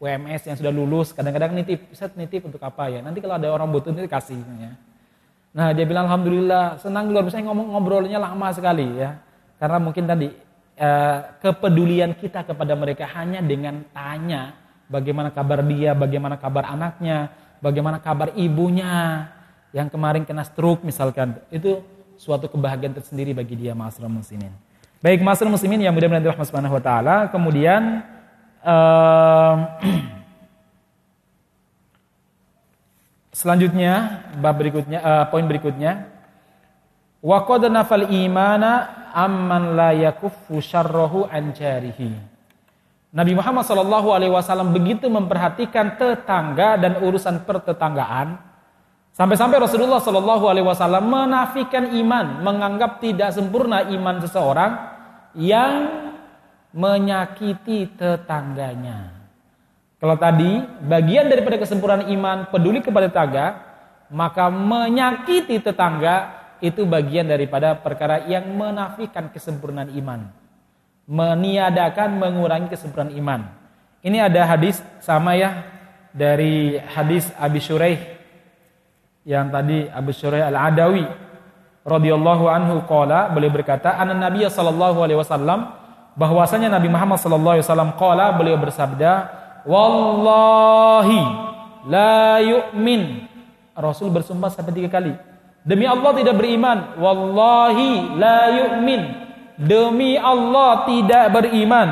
[0.00, 3.04] UMS yang sudah lulus, kadang-kadang nitip, set nitip untuk apa ya?
[3.04, 4.72] Nanti kalau ada orang butuh nanti kasih ya.
[5.52, 9.20] Nah, dia bilang alhamdulillah, senang luar biasa ngomong ngobrolnya lama sekali ya.
[9.60, 10.32] Karena mungkin tadi
[10.80, 14.56] eh, kepedulian kita kepada mereka hanya dengan tanya
[14.88, 19.28] bagaimana kabar dia, bagaimana kabar anaknya, bagaimana kabar ibunya
[19.76, 21.38] yang kemarin kena stroke misalkan.
[21.52, 21.84] Itu
[22.18, 24.73] suatu kebahagiaan tersendiri bagi dia Mas muslimin.
[25.04, 27.28] Baik masalah muslimin yang mudah-mudahan dirahmati Subhanahu wa taala.
[27.28, 28.00] Kemudian
[28.64, 29.76] uh,
[33.44, 36.08] selanjutnya bab berikutnya uh, poin berikutnya
[37.20, 42.08] wa qad nafal imana amman la yakuffu syarrahu an jarihi.
[43.12, 48.40] Nabi Muhammad sallallahu alaihi wasallam begitu memperhatikan tetangga dan urusan pertetanggaan
[49.12, 54.93] sampai-sampai Rasulullah sallallahu alaihi wasallam menafikan iman, menganggap tidak sempurna iman seseorang
[55.38, 55.74] yang
[56.74, 59.14] menyakiti tetangganya.
[60.02, 63.46] Kalau tadi bagian daripada kesempurnaan iman peduli kepada tetangga,
[64.10, 70.28] maka menyakiti tetangga itu bagian daripada perkara yang menafikan kesempurnaan iman.
[71.04, 73.40] Meniadakan, mengurangi kesempurnaan iman.
[74.04, 75.64] Ini ada hadis sama ya
[76.12, 78.00] dari hadis Abi Shuraih
[79.24, 81.04] yang tadi Abu Shuraih Al-Adawi
[81.84, 85.68] radhiyallahu anhu qala beliau berkata anna Nabi sallallahu alaihi wasallam
[86.16, 89.12] bahwasanya Nabi Muhammad sallallahu alaihi wasallam qala beliau bersabda
[89.68, 91.20] wallahi
[91.88, 93.28] la yu'min.
[93.74, 95.12] Rasul bersumpah sampai tiga kali
[95.66, 96.96] demi Allah tidak beriman.
[96.96, 99.02] Wallahi la yu'min.
[99.54, 101.88] Demi Allah tidak beriman.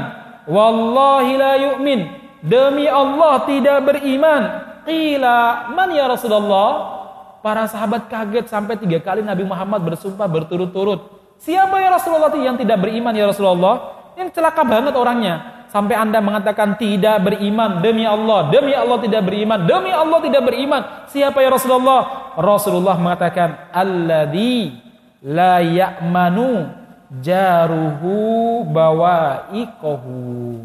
[0.46, 2.00] Wallahi la yu'min.
[2.42, 4.42] Demi Allah tidak beriman.
[4.82, 7.01] Qila man ya Rasulullah
[7.42, 11.20] Para sahabat kaget sampai tiga kali Nabi Muhammad bersumpah berturut-turut.
[11.42, 13.98] Siapa ya Rasulullah yang tidak beriman ya Rasulullah?
[14.14, 15.66] Yang celaka banget orangnya.
[15.74, 18.46] Sampai anda mengatakan tidak beriman demi Allah.
[18.46, 19.66] Demi Allah tidak beriman.
[19.66, 21.10] Demi Allah tidak beriman.
[21.10, 22.30] Siapa ya Rasulullah?
[22.38, 23.74] Rasulullah mengatakan.
[23.74, 24.78] Alladhi
[25.26, 26.70] la ya'manu
[27.18, 30.62] jaruhu bawaikohu.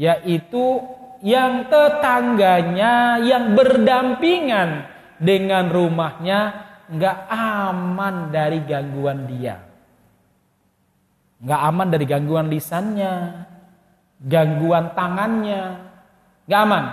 [0.00, 0.80] Yaitu
[1.20, 6.40] yang tetangganya yang berdampingan dengan rumahnya
[6.86, 9.58] nggak aman dari gangguan dia.
[11.42, 13.14] Nggak aman dari gangguan lisannya,
[14.24, 15.62] gangguan tangannya,
[16.48, 16.84] nggak aman.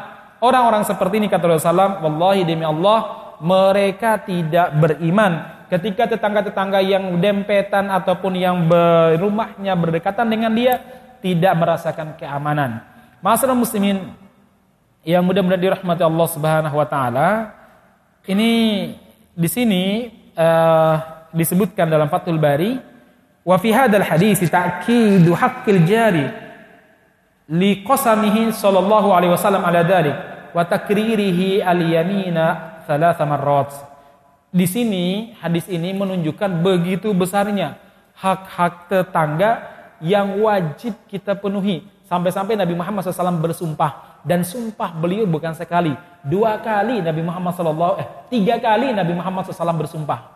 [0.43, 7.87] Orang-orang seperti ini kata Rasulullah, wallahi demi Allah, mereka tidak beriman ketika tetangga-tetangga yang dempetan
[7.87, 10.83] ataupun yang berumahnya berdekatan dengan dia
[11.23, 12.83] tidak merasakan keamanan.
[13.23, 14.11] Masalah muslimin
[15.07, 17.29] yang mudah-mudahan dirahmati Allah Subhanahu wa taala,
[18.27, 18.51] ini
[19.35, 20.07] di sini
[20.37, 20.95] uh,
[21.35, 22.79] disebutkan dalam Fathul Bari
[23.43, 26.31] wa fi hadzal hadis ta'kidu haqqil jari
[27.51, 30.15] li qasamihi sallallahu alaihi wasallam ala dzalik
[30.55, 33.73] wa takririhi al yamina thalatha marrat.
[34.53, 37.81] Di sini hadis ini menunjukkan begitu besarnya
[38.13, 39.51] hak-hak tetangga
[39.97, 45.91] yang wajib kita penuhi sampai-sampai Nabi Muhammad SAW bersumpah dan sumpah beliau bukan sekali,
[46.23, 50.31] dua kali Nabi Muhammad SAW, eh tiga kali Nabi Muhammad SAW bersumpah.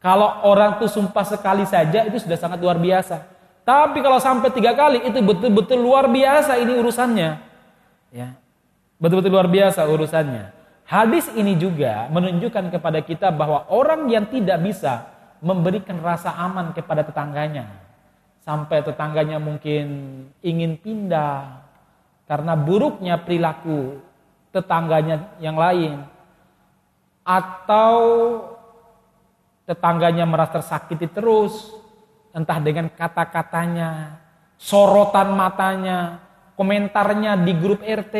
[0.00, 3.24] Kalau orang tuh sumpah sekali saja itu sudah sangat luar biasa.
[3.64, 7.30] Tapi kalau sampai tiga kali itu betul-betul luar biasa ini urusannya.
[8.12, 8.36] Ya,
[9.00, 10.52] betul-betul luar biasa urusannya.
[10.84, 15.08] Hadis ini juga menunjukkan kepada kita bahwa orang yang tidak bisa
[15.40, 17.72] memberikan rasa aman kepada tetangganya.
[18.44, 19.84] Sampai tetangganya mungkin
[20.44, 21.63] ingin pindah,
[22.24, 24.00] karena buruknya perilaku
[24.48, 26.00] tetangganya yang lain.
[27.24, 27.96] Atau
[29.68, 31.72] tetangganya merasa tersakiti terus.
[32.34, 34.18] Entah dengan kata-katanya
[34.58, 36.18] sorotan matanya
[36.58, 38.16] komentarnya di grup RT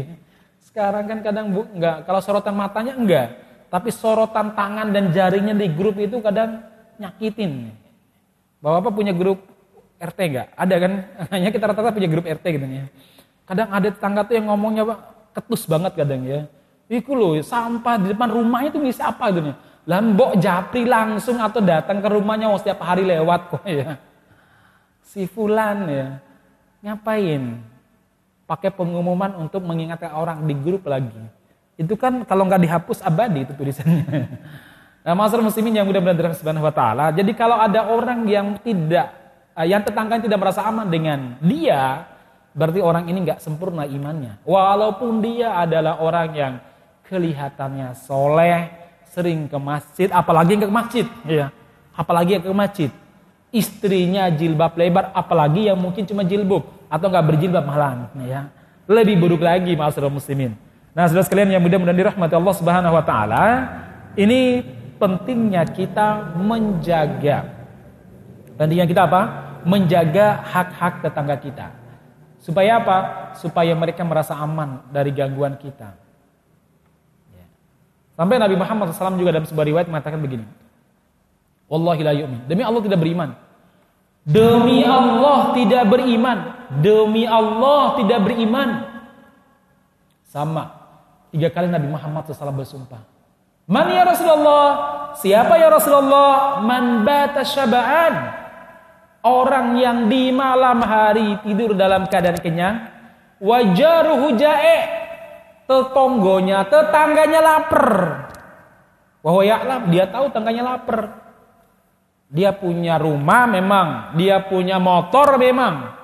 [0.68, 2.08] sekarang kan kadang bu enggak.
[2.08, 3.28] Kalau sorotan matanya enggak.
[3.68, 6.62] Tapi sorotan tangan dan jarinya di grup itu kadang
[6.96, 7.74] nyakitin.
[8.64, 9.44] Bapak punya grup
[10.00, 10.48] RT enggak?
[10.56, 10.92] Ada kan?
[11.36, 12.86] Hanya kita rata-rata punya grup RT gitu ya
[13.44, 14.98] Kadang ada tetangga tuh yang ngomongnya Pak,
[15.36, 16.48] ketus banget kadang ya.
[16.88, 19.56] Iku loh, sampah di depan rumahnya itu bisa apa gitu nih.
[19.84, 24.00] Lah mbok japri langsung atau datang ke rumahnya oh, setiap hari lewat kok ya.
[25.04, 26.08] Si fulan ya.
[26.84, 27.60] Ngapain?
[28.44, 31.16] Pakai pengumuman untuk mengingatkan orang di grup lagi.
[31.76, 34.04] Itu kan kalau nggak dihapus abadi itu tulisannya.
[35.04, 37.12] Nah, masalah muslimin yang mudah-mudahan dirahmati subhanahu wa taala.
[37.12, 39.12] Jadi kalau ada orang yang tidak
[39.52, 42.08] eh, yang tetangganya tidak merasa aman dengan dia,
[42.54, 44.38] Berarti orang ini nggak sempurna imannya.
[44.46, 46.54] Walaupun dia adalah orang yang
[47.10, 48.70] kelihatannya soleh,
[49.10, 51.50] sering ke masjid, apalagi ke masjid, ya,
[51.94, 52.90] apalagi ke masjid.
[53.54, 58.50] Istrinya jilbab lebar, apalagi yang mungkin cuma jilbab atau nggak berjilbab malam, ya.
[58.86, 60.54] Lebih buruk lagi masalah muslimin.
[60.94, 63.44] Nah, saudara sekalian yang mudah-mudahan dirahmati Allah Subhanahu wa taala,
[64.14, 64.62] ini
[64.98, 67.50] pentingnya kita menjaga.
[68.54, 69.22] Pentingnya kita apa?
[69.66, 71.66] Menjaga hak-hak tetangga kita.
[72.44, 72.98] Supaya apa?
[73.40, 75.96] Supaya mereka merasa aman dari gangguan kita.
[77.32, 77.46] Ya.
[78.20, 80.44] Sampai Nabi Muhammad SAW juga dalam sebuah riwayat mengatakan begini.
[81.72, 82.44] Wallahi la yu'min.
[82.44, 83.30] Demi Allah tidak beriman.
[84.28, 86.38] Demi Allah tidak beriman.
[86.84, 88.68] Demi Allah tidak beriman.
[90.28, 90.64] Sama.
[91.32, 93.00] Tiga kali Nabi Muhammad SAW bersumpah.
[93.64, 94.68] Man ya Rasulullah?
[95.16, 96.60] Siapa ya Rasulullah?
[96.60, 98.43] Man bata syaba'an
[99.24, 102.76] Orang yang di malam hari tidur dalam keadaan kenyang,
[103.40, 104.78] wajaruhu jae,
[105.64, 107.88] tetonggonya, tetangganya lapar.
[109.24, 111.24] Wahwa ya'lam, dia tahu tetangganya lapar.
[112.28, 115.96] Dia punya rumah memang, dia punya motor memang.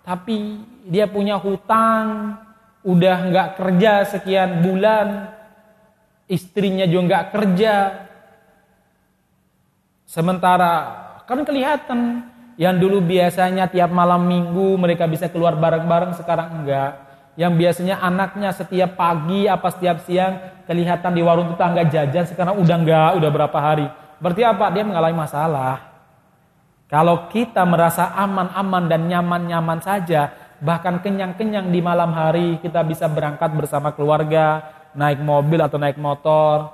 [0.00, 2.40] Tapi dia punya hutang,
[2.80, 5.36] udah nggak kerja sekian bulan,
[6.32, 7.74] istrinya juga nggak kerja.
[10.08, 10.72] Sementara
[11.28, 17.02] kan kelihatan yang dulu biasanya tiap malam minggu mereka bisa keluar bareng-bareng sekarang enggak.
[17.34, 22.76] Yang biasanya anaknya setiap pagi apa setiap siang kelihatan di warung tetangga jajan sekarang udah
[22.78, 23.86] enggak, udah berapa hari.
[24.22, 24.70] Berarti apa?
[24.70, 25.94] Dia mengalami masalah.
[26.86, 30.30] Kalau kita merasa aman-aman dan nyaman-nyaman saja,
[30.62, 34.62] bahkan kenyang-kenyang di malam hari, kita bisa berangkat bersama keluarga,
[34.94, 36.70] naik mobil atau naik motor,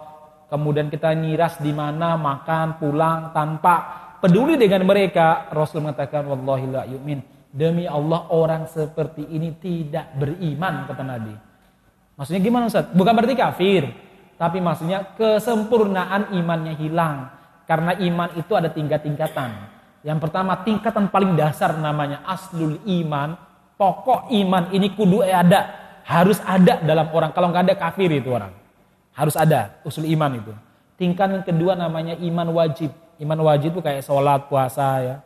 [0.53, 5.51] kemudian kita nyiras di mana, makan, pulang tanpa peduli dengan mereka.
[5.51, 7.21] Rasul mengatakan, Wallahi la yu'min.
[7.51, 11.35] Demi Allah orang seperti ini tidak beriman, kata Nabi.
[12.15, 12.87] Maksudnya gimana Ustaz?
[12.95, 13.83] Bukan berarti kafir.
[14.37, 17.33] Tapi maksudnya kesempurnaan imannya hilang.
[17.65, 19.51] Karena iman itu ada tingkat-tingkatan.
[20.05, 23.37] Yang pertama tingkatan paling dasar namanya aslul iman.
[23.77, 25.89] Pokok iman ini kudu ada.
[26.05, 27.33] Harus ada dalam orang.
[27.33, 28.53] Kalau nggak ada kafir itu orang.
[29.17, 30.53] Harus ada usul iman itu.
[31.01, 32.93] Tingkatan kedua namanya iman wajib.
[33.21, 35.17] Iman wajib itu kayak sholat, puasa ya.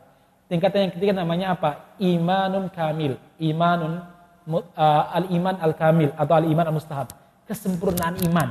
[0.51, 1.95] Tingkatan yang ketiga namanya apa?
[1.97, 3.15] Imanun kamil.
[3.39, 4.03] Imanun
[4.51, 7.09] uh, al-iman al-kamil atau al-iman al-mustahab.
[7.47, 8.49] Kesempurnaan iman.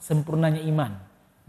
[0.00, 0.96] Sempurnanya iman.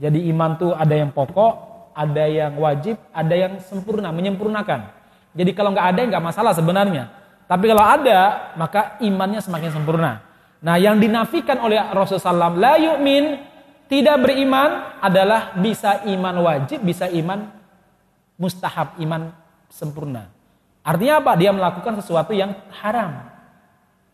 [0.02, 1.54] Jadi iman tuh ada yang pokok,
[1.94, 4.92] ada yang wajib, ada yang sempurna, menyempurnakan.
[5.32, 7.08] Jadi kalau nggak ada nggak masalah sebenarnya.
[7.46, 10.24] Tapi kalau ada, maka imannya semakin sempurna.
[10.64, 13.26] Nah, yang dinafikan oleh Rasulullah SAW, la yu'min,
[13.92, 17.52] tidak beriman adalah bisa iman wajib, bisa iman
[18.40, 19.36] mustahab, iman
[19.68, 20.32] sempurna.
[20.80, 21.36] Artinya apa?
[21.36, 23.28] Dia melakukan sesuatu yang haram.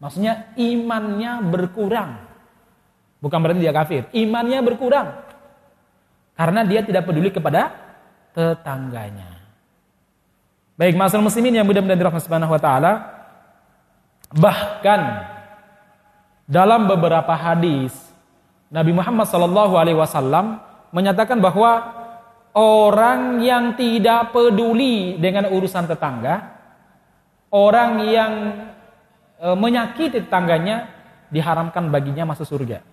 [0.01, 2.17] Maksudnya imannya berkurang.
[3.21, 4.09] Bukan berarti dia kafir.
[4.17, 5.13] Imannya berkurang.
[6.33, 7.69] Karena dia tidak peduli kepada
[8.33, 9.45] tetangganya.
[10.73, 12.93] Baik, masalah muslimin yang mudah-mudahan dirahmati Subhanahu wa taala.
[14.33, 15.01] Bahkan
[16.49, 18.06] dalam beberapa hadis
[18.67, 20.59] Nabi Muhammad Shallallahu Alaihi Wasallam
[20.91, 21.87] menyatakan bahwa
[22.51, 26.57] orang yang tidak peduli dengan urusan tetangga,
[27.47, 28.31] orang yang
[29.39, 30.91] e, menyakiti tetangganya
[31.31, 32.83] diharamkan baginya masuk surga.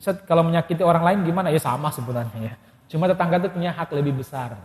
[0.00, 1.50] Set, kalau menyakiti orang lain gimana?
[1.50, 2.54] Ya sama sebenarnya ya.
[2.86, 4.56] Cuma tetangga itu punya hak lebih besar.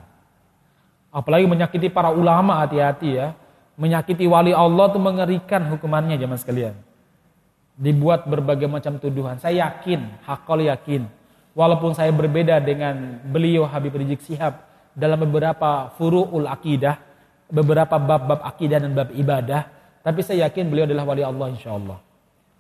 [1.10, 3.34] Apalagi menyakiti para ulama hati-hati ya.
[3.76, 6.76] Menyakiti wali Allah itu mengerikan hukumannya zaman sekalian
[7.76, 9.36] dibuat berbagai macam tuduhan.
[9.40, 11.08] Saya yakin, hakol yakin,
[11.52, 14.64] walaupun saya berbeda dengan beliau Habib Rizik Sihab
[14.96, 17.00] dalam beberapa furu'ul akidah,
[17.52, 19.68] beberapa bab-bab akidah dan bab ibadah,
[20.00, 22.00] tapi saya yakin beliau adalah wali Allah insya Allah.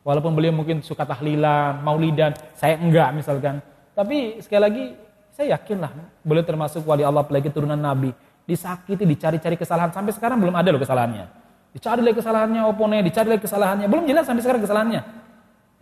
[0.06, 3.58] Walaupun beliau mungkin suka tahlilan, maulidan, saya enggak misalkan.
[3.97, 4.86] Tapi sekali lagi,
[5.34, 8.13] saya yakin lah beliau termasuk wali Allah apalagi turunan Nabi.
[8.45, 9.89] Disakiti, dicari-cari kesalahan.
[9.89, 11.44] Sampai sekarang belum ada loh kesalahannya.
[11.75, 13.91] Dicari lagi kesalahannya oponnya, dicari lagi kesalahannya.
[13.91, 15.01] Belum jelas sampai sekarang kesalahannya.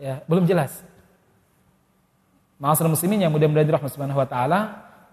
[0.02, 0.82] Ya, belum jelas.
[2.58, 4.60] Masalah muslimin yang mudah-mudahan dirahmati subhanahu wa ta'ala.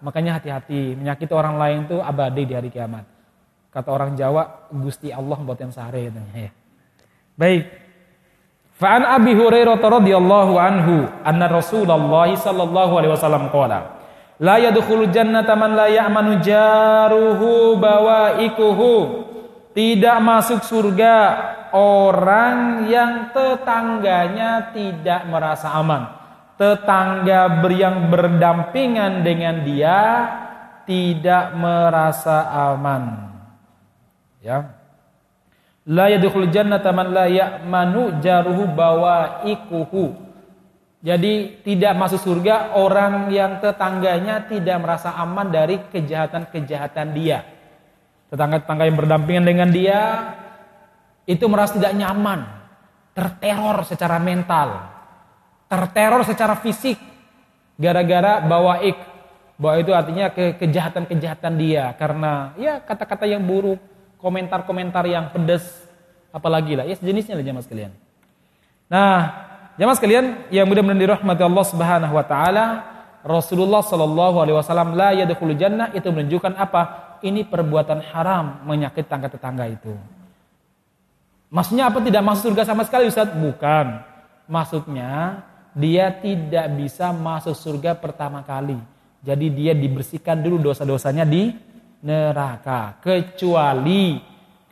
[0.01, 3.05] Makanya hati-hati, menyakiti orang lain itu abadi di hari kiamat.
[3.69, 6.09] Kata orang Jawa, Gusti Allah buat yang sehari.
[6.33, 6.49] Ya.
[7.37, 7.69] Baik.
[8.81, 14.01] Fa'an Abi Hurairah radhiyallahu anhu anna Rasulullah sallallahu alaihi wasallam qala
[14.41, 19.29] La yadkhulu jannata man la ya'manu jaruhu bawaikuhu
[19.71, 21.15] tidak masuk surga
[21.71, 26.11] orang yang tetangganya tidak merasa aman.
[26.59, 29.99] Tetangga yang berdampingan dengan dia
[30.83, 33.31] tidak merasa aman.
[34.43, 34.75] Ya.
[35.87, 40.29] La yadkhul jannata man la ya'manu jaruhu bawaikuhu.
[41.01, 47.50] Jadi tidak masuk surga orang yang tetangganya tidak merasa aman dari kejahatan-kejahatan dia
[48.31, 50.01] tetangga-tetangga yang berdampingan dengan dia
[51.27, 52.47] itu merasa tidak nyaman,
[53.11, 54.87] terteror secara mental,
[55.67, 56.95] terteror secara fisik
[57.75, 58.97] gara-gara bawa ik.
[59.61, 63.77] Bawa itu artinya ke kejahatan-kejahatan dia karena ya kata-kata yang buruk,
[64.17, 65.85] komentar-komentar yang pedas,
[66.33, 67.93] apalagi lah ya sejenisnya lah jamaah sekalian.
[68.89, 69.19] Nah,
[69.77, 72.65] jamaah sekalian yang mudah-mudahan dirahmati Allah Subhanahu wa taala,
[73.21, 77.11] Rasulullah Shallallahu alaihi wasallam la yadkhulul jannah itu menunjukkan apa?
[77.21, 79.93] ini perbuatan haram menyakit tangga-tetangga itu.
[81.51, 83.29] Maksudnya apa tidak masuk surga sama sekali Ustaz?
[83.29, 84.01] Bukan.
[84.49, 85.43] Maksudnya
[85.75, 88.79] dia tidak bisa masuk surga pertama kali.
[89.21, 91.53] Jadi dia dibersihkan dulu dosa-dosanya di
[92.01, 92.97] neraka.
[93.03, 94.17] Kecuali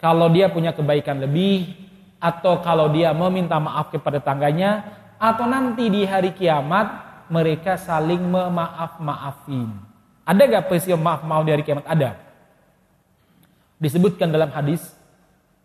[0.01, 1.69] kalau dia punya kebaikan lebih
[2.17, 4.83] atau kalau dia meminta maaf kepada tangganya
[5.19, 9.71] atau nanti di hari kiamat mereka saling memaaf-maafin.
[10.25, 11.85] Ada gak peristiwa maaf-maaf di hari kiamat?
[11.85, 12.29] Ada
[13.79, 14.91] disebutkan dalam hadis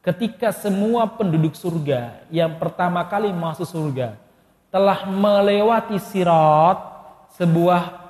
[0.00, 4.14] ketika semua penduduk surga yang pertama kali masuk surga
[4.70, 6.78] telah melewati sirat
[7.34, 8.06] sebuah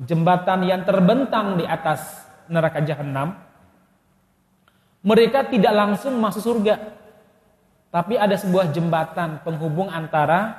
[0.00, 3.36] jembatan yang terbentang di atas neraka jahanam
[5.04, 6.80] mereka tidak langsung masuk surga
[7.92, 10.56] tapi ada sebuah jembatan penghubung antara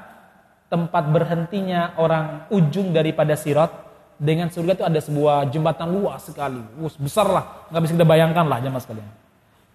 [0.66, 3.72] tempat berhentinya orang ujung daripada sirat
[4.16, 8.46] dengan surga itu ada sebuah jembatan luas sekali, luas besar lah, nggak bisa kita bayangkan
[8.48, 9.12] lah jemaah sekalian.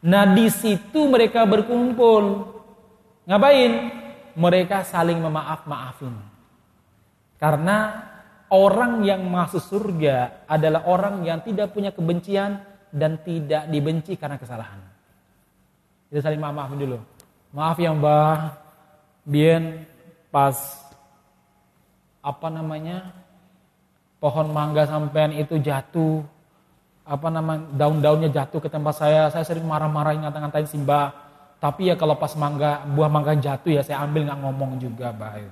[0.01, 2.49] Nah di situ mereka berkumpul,
[3.29, 3.73] ngapain?
[4.31, 6.15] Mereka saling memaaf maafin,
[7.37, 8.09] karena
[8.49, 12.63] orang yang masuk surga adalah orang yang tidak punya kebencian
[12.95, 14.81] dan tidak dibenci karena kesalahan.
[16.09, 16.99] Kita saling maaf maafin dulu.
[17.51, 18.55] Maaf ya mbah,
[19.27, 19.85] bien
[20.31, 20.55] pas
[22.23, 23.11] apa namanya
[24.23, 26.23] pohon mangga sampean itu jatuh
[27.07, 31.11] apa nama daun-daunnya jatuh ke tempat saya saya sering marah-marahin ngata-ngatain Simba
[31.59, 35.51] tapi ya kalau pas mangga buah mangga jatuh ya saya ambil nggak ngomong juga baik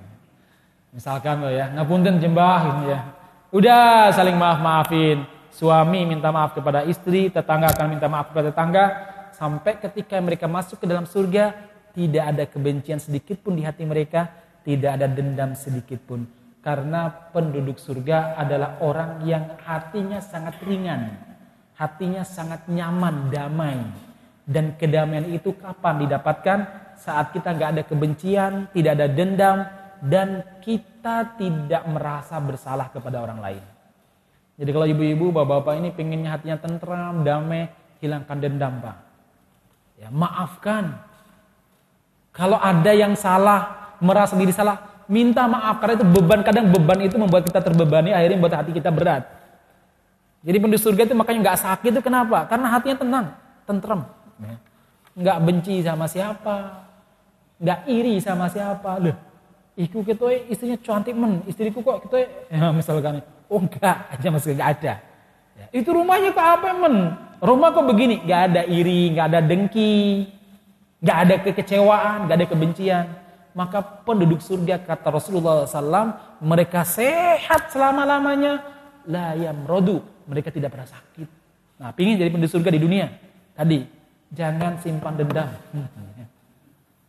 [0.94, 3.00] misalkan lo ya ngapunten jembah ini ya.
[3.48, 8.84] Udah saling maaf maafin suami minta maaf kepada istri tetangga akan minta maaf kepada tetangga.
[9.32, 11.56] Sampai ketika mereka masuk ke dalam surga
[11.96, 14.28] tidak ada kebencian sedikit pun di hati mereka
[14.68, 16.28] tidak ada dendam sedikit pun
[16.68, 21.16] karena penduduk surga adalah orang yang hatinya sangat ringan,
[21.78, 23.78] hatinya sangat nyaman, damai.
[24.44, 26.58] Dan kedamaian itu kapan didapatkan?
[27.00, 29.58] Saat kita nggak ada kebencian, tidak ada dendam,
[30.04, 33.64] dan kita tidak merasa bersalah kepada orang lain.
[34.58, 37.70] Jadi kalau ibu-ibu, bapak-bapak ini pengennya hatinya tentram, damai,
[38.02, 38.96] hilangkan dendam pak.
[40.02, 41.00] Ya, maafkan.
[42.34, 47.16] Kalau ada yang salah, merasa diri salah, minta maaf karena itu beban kadang beban itu
[47.16, 49.24] membuat kita terbebani akhirnya membuat hati kita berat.
[50.44, 52.46] Jadi penduduk surga itu makanya nggak sakit itu kenapa?
[52.46, 53.26] Karena hatinya tenang,
[53.66, 54.00] tentrem,
[54.38, 54.54] ya.
[55.18, 56.86] nggak benci sama siapa,
[57.58, 59.02] nggak iri sama siapa.
[59.02, 59.16] Loh,
[59.74, 62.16] iku kita istrinya cantik men, istriku kok kita
[62.54, 63.18] ya, misalkan,
[63.50, 64.94] oh enggak aja masih nggak ada.
[65.58, 65.66] Ya.
[65.74, 66.96] Itu rumahnya kok apa men?
[67.42, 68.22] Rumah kok begini?
[68.22, 70.30] Nggak ada iri, nggak ada dengki,
[71.02, 73.06] nggak ada kekecewaan, nggak ada kebencian
[73.56, 78.60] maka penduduk surga kata Rasulullah SAW mereka sehat selama-lamanya.
[79.08, 79.32] La
[79.64, 81.28] rodu mereka tidak pernah sakit.
[81.80, 83.08] Nah pingin jadi penduduk surga di dunia.
[83.56, 83.82] Tadi
[84.32, 85.48] jangan simpan dendam.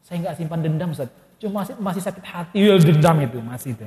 [0.04, 1.12] Saya nggak simpan dendam Ustaz.
[1.40, 2.56] Cuma masih, masih sakit hati.
[2.56, 3.86] Ya dendam itu masih itu.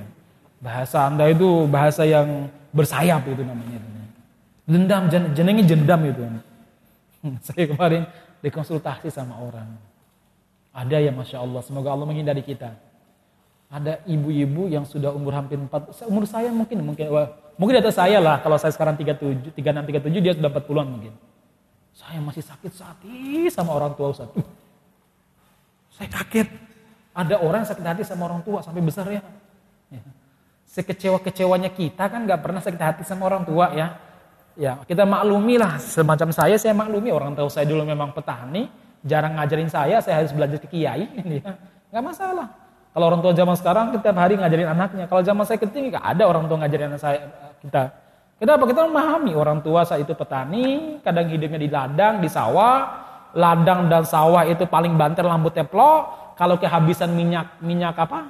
[0.63, 3.81] Bahasa anda itu bahasa yang bersayap itu namanya.
[4.69, 5.03] Dendam
[5.35, 6.23] jenengnya jendam itu.
[7.47, 8.07] Saya kemarin
[8.43, 9.92] dikonsultasi sama orang
[10.73, 12.73] ada ya Masya Allah, semoga Allah menghindari kita.
[13.73, 17.29] Ada ibu-ibu yang sudah umur hampir 4, umur saya mungkin, mungkin wah,
[17.61, 21.13] mungkin di atas saya lah, kalau saya sekarang 37, 36, 37, dia sudah 40-an mungkin.
[21.93, 24.33] Saya masih sakit hati sama orang tua Ustaz.
[25.93, 26.49] Saya kaget.
[27.13, 29.21] Ada orang sakit hati sama orang tua sampai besar ya.
[29.93, 30.01] ya.
[30.65, 34.01] Sekecewa-kecewanya kita kan gak pernah sakit hati sama orang tua ya.
[34.53, 38.69] Ya, kita maklumi lah semacam saya, saya maklumi orang tua saya dulu memang petani,
[39.03, 41.07] jarang ngajarin saya, saya harus belajar ke kiai,
[41.91, 42.63] nggak masalah.
[42.93, 45.05] Kalau orang tua zaman sekarang setiap hari ngajarin anaknya.
[45.09, 47.19] Kalau zaman saya kecil nggak ada orang tua ngajarin anak saya
[47.65, 47.85] kita.
[48.37, 48.69] Kenapa?
[48.69, 53.01] Kita memahami orang tua saya itu petani, kadang hidupnya di ladang, di sawah.
[53.33, 56.37] Ladang dan sawah itu paling banter lampu teplok.
[56.37, 58.29] Kalau kehabisan minyak minyak apa?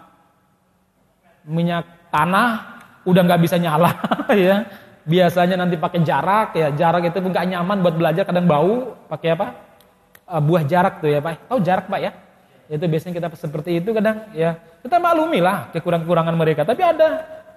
[1.43, 3.99] Minyak tanah udah nggak bisa nyala
[4.37, 4.63] ya.
[5.03, 6.71] Biasanya nanti pakai jarak ya.
[6.71, 8.95] Jarak itu nggak nyaman buat belajar, kadang bau.
[9.11, 9.72] Pakai apa?
[10.33, 11.53] Uh, buah jarak tuh ya Pak.
[11.53, 12.11] Tahu jarak Pak ya?
[12.73, 16.65] Itu biasanya kita seperti itu kadang ya kita maklumi lah kekurangan-kekurangan mereka.
[16.65, 17.09] Tapi ada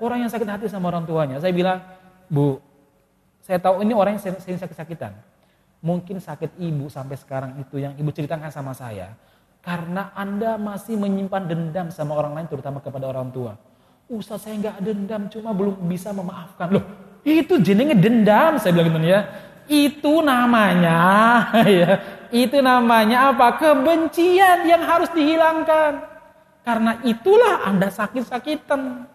[0.04, 1.40] orang yang sakit hati sama orang tuanya.
[1.40, 1.80] Saya bilang,
[2.28, 2.60] Bu,
[3.40, 5.16] saya tahu ini orang yang sering sakit-sakitan.
[5.80, 9.16] Mungkin sakit ibu sampai sekarang itu yang ibu ceritakan sama saya.
[9.62, 13.58] Karena Anda masih menyimpan dendam sama orang lain terutama kepada orang tua.
[14.06, 16.70] Ustaz saya nggak dendam cuma belum bisa memaafkan.
[16.70, 16.86] Loh
[17.26, 19.26] itu jenenge dendam saya bilang gitu ya.
[19.66, 21.02] Itu namanya
[21.66, 23.56] ya itu namanya apa?
[23.56, 26.04] Kebencian yang harus dihilangkan.
[26.68, 29.08] Karena itulah Anda sakit-sakitan.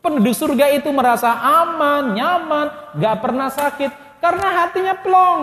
[0.00, 4.20] Penduduk surga itu merasa aman, nyaman, gak pernah sakit.
[4.20, 5.42] Karena hatinya plong.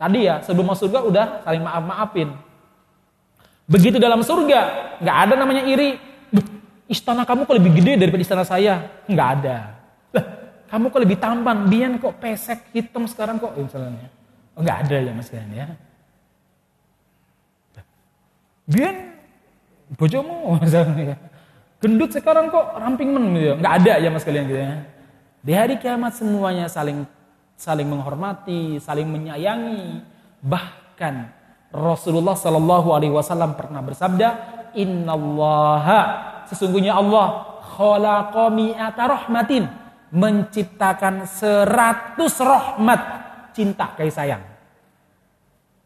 [0.00, 2.28] Tadi ya, sebelum masuk surga udah saling maaf-maafin.
[3.70, 4.60] Begitu dalam surga,
[4.98, 5.98] gak ada namanya iri.
[6.90, 8.90] Istana kamu kok lebih gede daripada istana saya?
[9.06, 9.79] Gak ada.
[10.70, 14.06] Kamu kok lebih tampan, biar kok pesek hitam sekarang kok misalnya.
[14.54, 15.66] Oh, enggak ada ya mas Gan ya.
[18.70, 18.94] Biar
[19.98, 21.18] bojomu misalnya.
[21.82, 23.58] Gendut sekarang kok ramping men gitu.
[23.58, 24.72] Enggak ada ya mas kalian gitu ya.
[25.42, 27.02] Di hari kiamat semuanya saling
[27.58, 30.06] saling menghormati, saling menyayangi,
[30.40, 31.34] bahkan
[31.74, 34.28] Rasulullah Shallallahu Alaihi Wasallam pernah bersabda,
[34.78, 36.00] Innallaha
[36.46, 39.79] sesungguhnya Allah khalaqami'ata rahmatin
[40.10, 43.00] menciptakan seratus rahmat
[43.54, 44.42] cinta kasih sayang.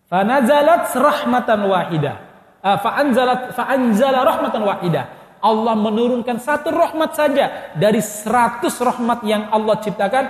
[0.08, 2.16] Fanazalat rahmatan wahidah.
[2.64, 5.04] Uh, fa'anzalat fa'anzala rahmatan wahidah.
[5.44, 10.24] Allah menurunkan satu rahmat saja dari seratus rahmat yang Allah ciptakan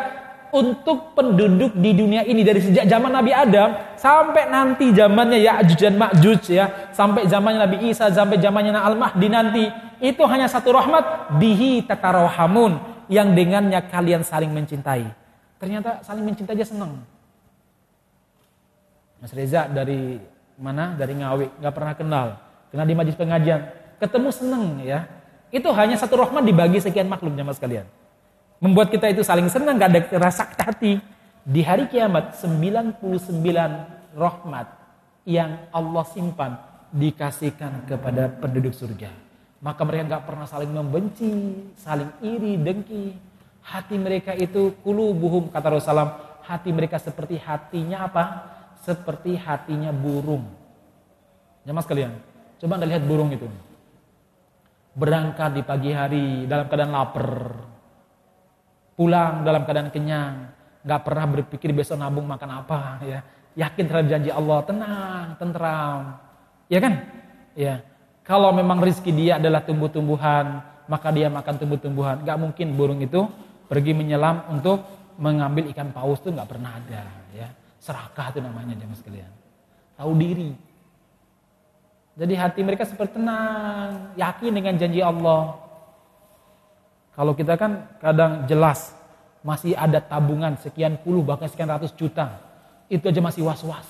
[0.55, 5.95] untuk penduduk di dunia ini dari sejak zaman Nabi Adam sampai nanti zamannya Ya'juj dan
[5.99, 9.67] Ma'juj ya, sampai zamannya Nabi Isa, sampai zamannya Al-Mahdi nanti,
[9.99, 15.07] itu hanya satu rahmat bihi tatarohamun yang dengannya kalian saling mencintai.
[15.63, 16.99] Ternyata saling mencintai aja senang.
[19.23, 20.19] Mas Reza dari
[20.59, 20.99] mana?
[20.99, 22.27] Dari Ngawi, nggak pernah kenal.
[22.75, 23.71] Kenal di majlis pengajian,
[24.03, 25.07] ketemu seneng ya.
[25.55, 27.87] Itu hanya satu rahmat dibagi sekian makhluk jamaah sekalian
[28.65, 30.97] membuat kita itu saling senang, gak ada rasa hati.
[31.45, 32.97] Di hari kiamat 99
[34.17, 34.67] rahmat
[35.29, 36.57] yang Allah simpan
[36.89, 39.13] dikasihkan kepada penduduk surga.
[39.65, 41.33] Maka mereka gak pernah saling membenci,
[41.81, 43.17] saling iri, dengki.
[43.65, 48.25] Hati mereka itu kulubuhum kata Rasulullah, hati mereka seperti hatinya apa?
[48.85, 50.45] Seperti hatinya burung.
[51.65, 52.13] Jamaah sekalian,
[52.61, 53.49] coba anda lihat burung itu.
[54.93, 57.57] Berangkat di pagi hari dalam keadaan lapar,
[59.01, 60.53] pulang dalam keadaan kenyang,
[60.85, 63.25] nggak pernah berpikir besok nabung makan apa, ya.
[63.57, 66.21] Yakin terhadap janji Allah, tenang, tentram.
[66.69, 66.95] Ya kan?
[67.57, 67.81] Ya.
[68.25, 72.25] Kalau memang rezeki dia adalah tumbuh-tumbuhan, maka dia makan tumbuh-tumbuhan.
[72.25, 73.29] Gak mungkin burung itu
[73.69, 74.81] pergi menyelam untuk
[75.21, 77.05] mengambil ikan paus itu nggak pernah ada.
[77.37, 77.49] Ya.
[77.79, 79.33] Serakah itu namanya jemaah sekalian.
[79.95, 80.51] Tahu diri.
[82.15, 85.59] Jadi hati mereka seperti tenang, yakin dengan janji Allah.
[87.15, 88.95] Kalau kita kan kadang jelas
[89.45, 92.41] masih ada tabungan sekian puluh bahkan sekian ratus juta.
[92.87, 93.87] Itu aja masih was-was.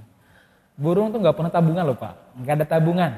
[0.80, 3.12] Burung tuh nggak pernah tabungan loh pak, nggak ada tabungan.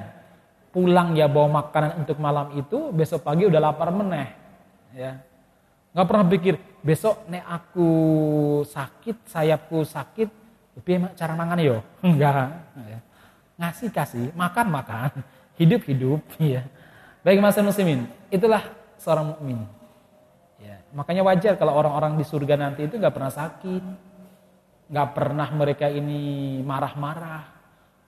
[0.68, 4.28] Pulang ya bawa makanan untuk malam itu, besok pagi udah lapar meneh.
[4.92, 5.20] Ya,
[5.96, 6.54] nggak pernah pikir
[6.84, 7.90] besok nek aku
[8.68, 10.28] sakit, sayapku sakit,
[10.78, 12.52] tapi cara mangan yo, enggak.
[12.86, 12.98] Ya.
[13.58, 15.10] Ngasih kasih, makan makan,
[15.58, 16.20] hidup hidup.
[16.38, 16.62] Ya.
[17.26, 18.62] Baik mas muslimin, itulah
[18.96, 19.66] seorang mukmin.
[20.62, 23.82] Ya, makanya wajar kalau orang-orang di surga nanti itu nggak pernah sakit,
[24.88, 27.44] nggak pernah mereka ini marah-marah,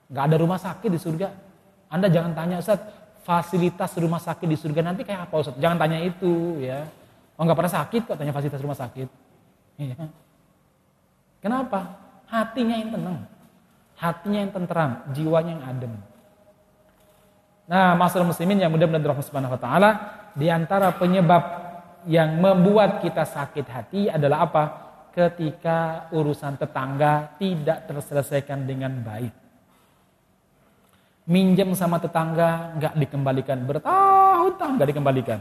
[0.09, 1.50] nggak ada rumah sakit di surga.
[1.91, 2.79] Anda jangan tanya Ustaz,
[3.27, 5.59] fasilitas rumah sakit di surga nanti kayak apa Ustaz?
[5.59, 6.87] Jangan tanya itu ya.
[7.35, 9.09] Oh nggak pernah sakit kok tanya fasilitas rumah sakit.
[9.83, 9.99] Ya.
[11.43, 11.99] Kenapa?
[12.31, 13.19] Hatinya yang tenang.
[13.99, 15.93] Hatinya yang tentram, jiwanya yang adem.
[17.71, 19.91] Nah, masalah muslimin yang mudah-mudahan dirahmati Subhanahu wa taala,
[20.35, 21.43] di antara penyebab
[22.09, 24.65] yang membuat kita sakit hati adalah apa?
[25.11, 29.40] Ketika urusan tetangga tidak terselesaikan dengan baik.
[31.29, 35.39] Minjem sama tetangga nggak dikembalikan bertahun-tahun nggak dikembalikan.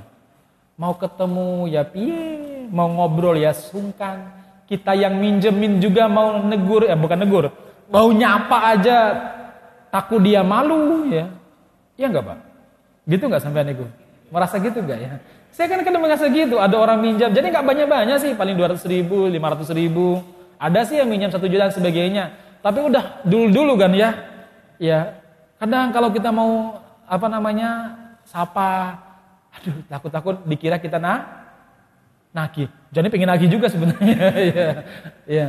[0.80, 4.32] Mau ketemu ya piye, mau ngobrol ya sungkan.
[4.70, 7.50] Kita yang minjemin juga mau negur, ya bukan negur,
[7.90, 8.98] mau nyapa aja
[9.90, 11.26] takut dia malu ya.
[11.98, 12.38] Iya enggak pak?
[13.10, 13.90] Gitu nggak sampai nego?
[14.30, 15.18] Merasa gitu gak ya?
[15.50, 19.26] Saya kan kadang merasa gitu, ada orang minjam, jadi nggak banyak-banyak sih, paling 200 ribu,
[19.26, 20.22] 500 ribu.
[20.62, 22.32] Ada sih yang minjam satu juta sebagainya.
[22.62, 24.14] Tapi udah dulu-dulu kan ya.
[24.80, 25.19] Ya,
[25.60, 28.98] kadang kalau kita mau apa namanya sapa,
[29.54, 31.28] aduh takut-takut dikira kita nak
[32.32, 32.72] naki.
[32.90, 34.18] Jadi pengen naki juga sebenarnya.
[34.56, 34.70] ya,
[35.28, 35.48] ya.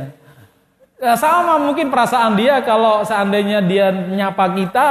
[1.01, 4.87] Ya, sama mungkin perasaan dia kalau seandainya dia nyapa kita,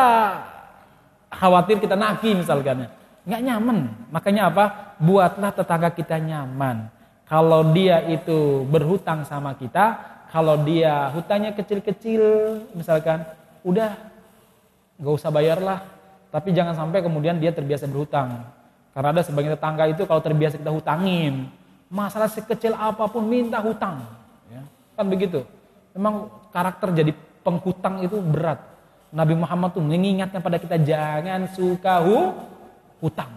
[1.30, 2.88] khawatir kita naki misalkan ya
[3.30, 3.78] nggak nyaman.
[4.10, 4.64] Makanya apa?
[4.98, 6.88] Buatlah tetangga kita nyaman.
[7.30, 9.94] Kalau dia itu berhutang sama kita,
[10.34, 12.22] kalau dia hutangnya kecil-kecil,
[12.74, 13.22] misalkan,
[13.62, 13.94] udah
[15.00, 15.80] nggak usah bayarlah.
[16.30, 18.46] Tapi jangan sampai kemudian dia terbiasa berhutang.
[18.94, 21.50] Karena ada sebagian tetangga itu kalau terbiasa kita hutangin,
[21.90, 24.06] masalah sekecil apa pun minta hutang.
[24.46, 24.62] Ya,
[24.94, 25.42] kan begitu.
[25.90, 28.62] Memang karakter jadi penghutang itu berat.
[29.10, 32.30] Nabi Muhammad tuh mengingatkan pada kita jangan suka hu,
[33.02, 33.30] hutang.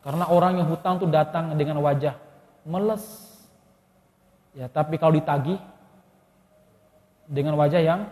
[0.00, 2.16] Karena orang yang hutang tuh datang dengan wajah
[2.64, 3.04] meles.
[4.56, 5.60] Ya, tapi kalau ditagih
[7.28, 8.08] dengan wajah yang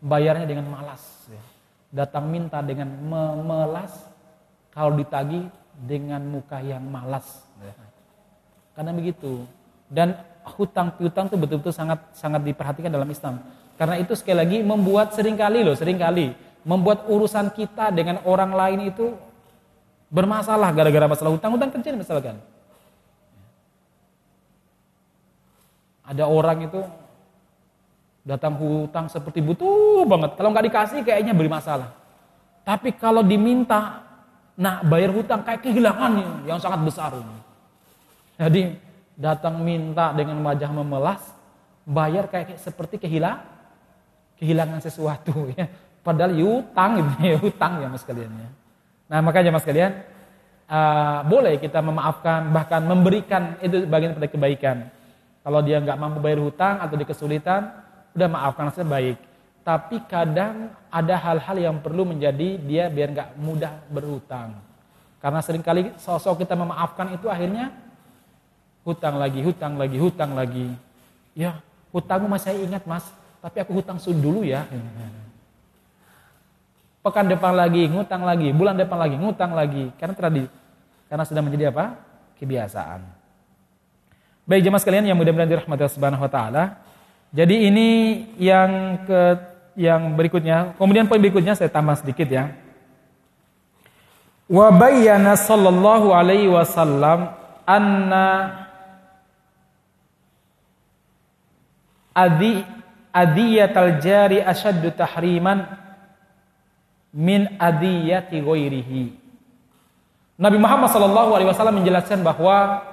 [0.00, 1.02] bayarnya dengan malas.
[1.28, 1.42] Ya.
[2.04, 3.92] Datang minta dengan memelas,
[4.72, 5.46] kalau ditagih
[5.76, 7.44] dengan muka yang malas.
[7.60, 7.74] Ya.
[8.76, 9.44] Karena begitu.
[9.90, 10.16] Dan
[10.56, 13.44] hutang piutang itu betul-betul sangat sangat diperhatikan dalam Islam.
[13.76, 16.32] Karena itu sekali lagi membuat sering kali loh, sering kali
[16.64, 19.16] membuat urusan kita dengan orang lain itu
[20.12, 22.36] bermasalah gara-gara masalah hutang-hutang kecil misalkan.
[26.04, 26.82] Ada orang itu
[28.30, 30.38] Datang hutang seperti butuh banget.
[30.38, 31.90] Kalau nggak dikasih kayaknya beri masalah.
[32.62, 34.06] Tapi kalau diminta,
[34.54, 37.38] nah bayar hutang kayak kehilangan yang sangat besar ini.
[38.38, 38.62] Jadi
[39.18, 41.18] datang minta dengan wajah memelas,
[41.82, 43.42] bayar kayak seperti kehilang,
[44.38, 45.66] kehilangan sesuatu ya.
[46.06, 48.50] Padahal hutang gitu ya, hutang ya mas kalian ya.
[49.10, 50.06] Nah makanya mas kalian,
[50.70, 54.76] uh, boleh kita memaafkan bahkan memberikan itu bagian pada kebaikan.
[55.42, 57.74] Kalau dia nggak mampu bayar hutang atau di kesulitan,
[58.14, 59.16] udah maafkan baik.
[59.60, 64.56] Tapi kadang ada hal-hal yang perlu menjadi dia biar nggak mudah berhutang.
[65.20, 67.70] Karena sering kali sosok kita memaafkan itu akhirnya
[68.88, 70.66] hutang lagi, hutang lagi, hutang lagi.
[71.36, 71.60] Ya,
[71.92, 73.04] hutangmu masih ingat mas,
[73.44, 74.64] tapi aku hutang dulu ya.
[77.00, 79.88] Pekan depan lagi, ngutang lagi, bulan depan lagi, ngutang lagi.
[79.96, 80.52] Karena tradisi,
[81.08, 81.96] karena sudah menjadi apa?
[82.36, 83.00] Kebiasaan.
[84.44, 86.64] Baik jemaah sekalian yang mudah-mudahan dirahmati Allah Subhanahu wa taala.
[87.30, 87.88] Jadi ini
[88.42, 89.38] yang ke
[89.78, 90.74] yang berikutnya.
[90.74, 92.50] Kemudian poin berikutnya saya tambah sedikit ya.
[94.50, 97.30] Wa bayyana sallallahu alaihi wasallam
[97.62, 98.26] anna
[102.10, 102.66] adi
[103.14, 105.70] adiyatal jari asyaddu tahriman
[107.14, 109.14] min adiyati ghairihi.
[110.34, 112.89] Nabi Muhammad sallallahu alaihi wasallam menjelaskan bahwa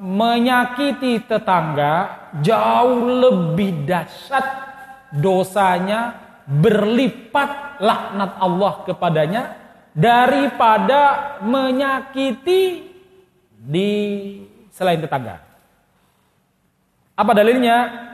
[0.00, 4.46] menyakiti tetangga jauh lebih dahsyat
[5.12, 6.16] dosanya
[6.48, 9.42] berlipat laknat Allah kepadanya
[9.92, 12.88] daripada menyakiti
[13.60, 13.90] di
[14.72, 15.44] selain tetangga.
[17.12, 18.08] Apa dalilnya?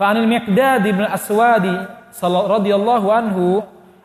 [0.00, 1.76] Fa'anil Miqdad bin Aswadi
[2.24, 3.60] radhiyallahu anhu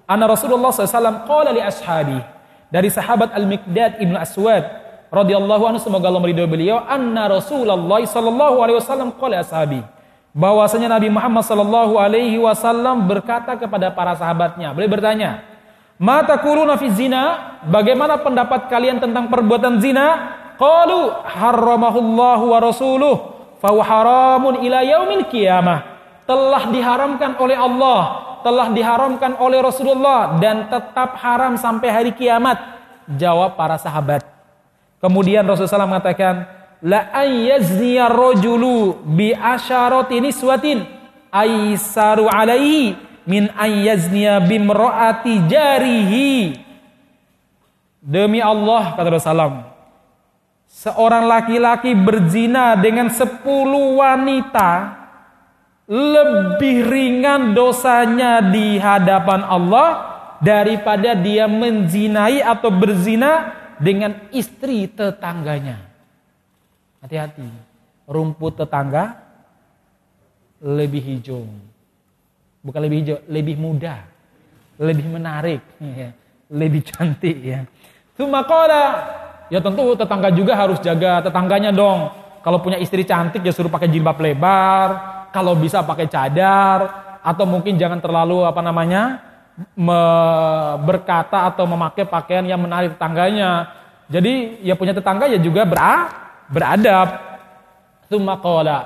[0.10, 2.20] anna Rasulullah SAW qala li ashabi
[2.68, 4.83] dari sahabat Al-Miqdad ibn Aswad
[5.14, 9.86] radhiyallahu anhu semoga Allah meridhoi beliau anna Rasulullah sallallahu alaihi wasallam qala ashabi
[10.34, 15.46] bahwasanya Nabi Muhammad sallallahu alaihi wasallam berkata kepada para sahabatnya beliau bertanya
[16.02, 23.34] mata kuruna fi zina bagaimana pendapat kalian tentang perbuatan zina qalu harramahullahu wa rasuluh
[23.64, 25.96] fahuwa haramun ila yaumil qiyamah.
[26.28, 28.02] Telah diharamkan oleh Allah,
[28.44, 32.60] telah diharamkan oleh Rasulullah dan tetap haram sampai hari kiamat.
[33.16, 34.33] Jawab para sahabat.
[35.04, 36.48] Kemudian Rasulullah SAW mengatakan,
[36.80, 40.88] la ayyazniya rajulu bi asyarati niswatin
[41.28, 42.96] aisaru alaihi
[43.28, 46.56] min ayyazniya bimraati jarihi.
[48.00, 49.76] Demi Allah kata Rasulullah
[50.68, 55.04] seorang laki-laki berzina dengan sepuluh wanita
[55.88, 59.90] lebih ringan dosanya di hadapan Allah
[60.44, 65.84] daripada dia menzinai atau berzina dengan istri tetangganya.
[67.04, 67.44] Hati-hati,
[68.08, 69.20] rumput tetangga
[70.64, 71.44] lebih hijau.
[72.64, 74.08] Bukan lebih hijau, lebih muda,
[74.80, 75.60] lebih menarik,
[76.48, 77.68] lebih cantik ya.
[78.16, 78.48] Cuma
[79.52, 82.10] Ya tentu tetangga juga harus jaga tetangganya dong.
[82.40, 84.88] Kalau punya istri cantik ya suruh pakai jilbab lebar,
[85.36, 86.80] kalau bisa pakai cadar
[87.20, 89.33] atau mungkin jangan terlalu apa namanya
[90.82, 93.70] berkata atau memakai pakaian yang menarik tetangganya.
[94.10, 96.10] Jadi ya punya tetangga ya juga bera,
[96.50, 97.10] beradab.
[98.10, 98.38] Tsumma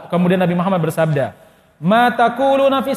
[0.08, 1.36] Kemudian Nabi Muhammad bersabda,
[1.84, 2.96] "Ma taquluna fi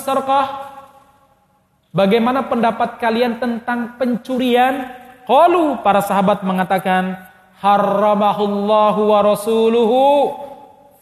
[1.91, 4.95] Bagaimana pendapat kalian tentang pencurian?
[5.27, 7.19] Qalu para sahabat mengatakan,
[7.61, 10.03] harramahullahu wa rasuluhu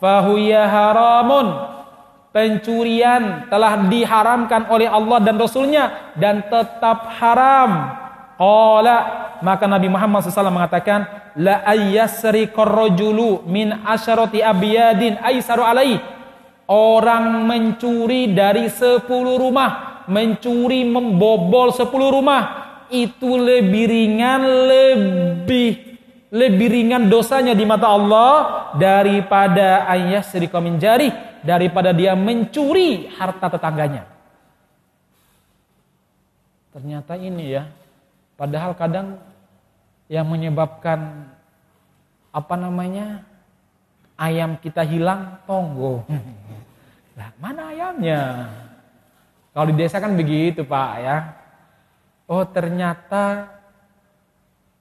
[0.03, 1.78] fahuya haramun
[2.39, 7.99] pencurian telah diharamkan oleh Allah dan Rasulnya dan tetap haram.
[8.39, 8.97] Qala
[9.43, 15.99] maka Nabi Muhammad SAW mengatakan la ayyasri rajulu min asyarati abiyadin aisaru alaih
[16.71, 22.43] orang mencuri dari sepuluh rumah mencuri membobol sepuluh rumah
[22.95, 25.99] itu lebih ringan lebih
[26.31, 28.33] lebih ringan dosanya di mata Allah
[28.79, 34.05] daripada ayah sedikit menjari daripada dia mencuri harta tetangganya.
[36.73, 37.67] Ternyata ini ya,
[38.39, 39.19] padahal kadang
[40.07, 41.29] yang menyebabkan
[42.31, 43.27] apa namanya
[44.15, 46.07] ayam kita hilang tonggo.
[47.19, 48.21] Lah mana ayamnya?
[49.51, 51.17] Kalau di desa kan begitu pak ya.
[52.31, 53.51] Oh ternyata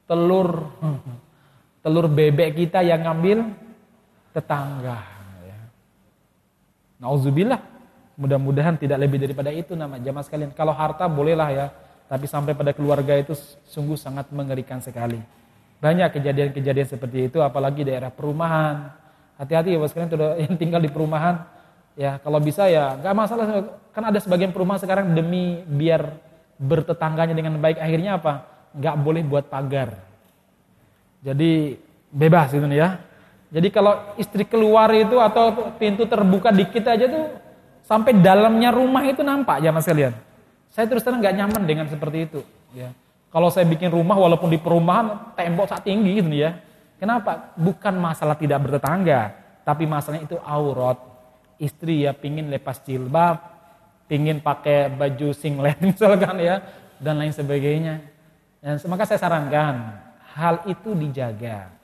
[0.05, 0.69] telur
[1.83, 3.47] telur bebek kita yang ngambil
[4.37, 5.16] tetangga.
[7.01, 7.61] Nauzubillah.
[8.17, 10.49] Mudah-mudahan tidak lebih daripada itu nama jamaah sekalian.
[10.57, 11.65] Kalau harta bolehlah ya,
[12.09, 13.37] tapi sampai pada keluarga itu
[13.69, 15.21] sungguh sangat mengerikan sekali.
[15.77, 18.89] Banyak kejadian-kejadian seperti itu, apalagi daerah perumahan.
[19.37, 20.09] Hati-hati ya sekalian
[20.49, 21.45] yang tinggal di perumahan,
[21.97, 23.45] Ya, kalau bisa ya nggak masalah.
[23.89, 26.13] Kan ada sebagian perumahan sekarang demi biar
[26.61, 28.45] bertetangganya dengan baik akhirnya apa?
[28.77, 29.97] Nggak boleh buat pagar.
[31.25, 31.81] Jadi
[32.13, 33.01] bebas gitu ya.
[33.47, 37.25] Jadi kalau istri keluar itu atau pintu terbuka dikit aja tuh
[37.87, 40.11] sampai dalamnya rumah itu nampak ya mas kalian.
[40.67, 42.41] Saya terus terang nggak nyaman dengan seperti itu.
[42.75, 42.91] Ya.
[43.31, 46.59] Kalau saya bikin rumah walaupun di perumahan tembok saat tinggi gitu ya.
[46.97, 47.53] Kenapa?
[47.55, 49.31] Bukan masalah tidak bertetangga,
[49.61, 50.97] tapi masalahnya itu aurat.
[51.57, 53.37] Istri ya pingin lepas jilbab,
[54.09, 56.61] pingin pakai baju singlet misalkan ya,
[56.97, 58.01] dan lain sebagainya.
[58.61, 59.75] Dan maka saya sarankan
[60.33, 61.76] hal itu dijaga.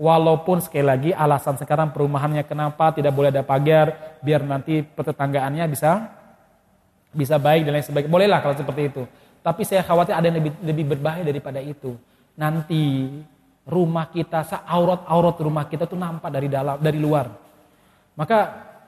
[0.00, 6.08] Walaupun sekali lagi alasan sekarang perumahannya kenapa tidak boleh ada pagar biar nanti pertetanggaannya bisa
[7.12, 8.08] bisa baik dan lain sebagainya.
[8.08, 9.04] Bolehlah kalau seperti itu.
[9.44, 12.00] Tapi saya khawatir ada yang lebih, lebih berbahaya daripada itu.
[12.32, 13.12] Nanti
[13.68, 17.28] rumah kita, aurat-aurat rumah kita tuh nampak dari dalam, dari luar.
[18.16, 18.38] Maka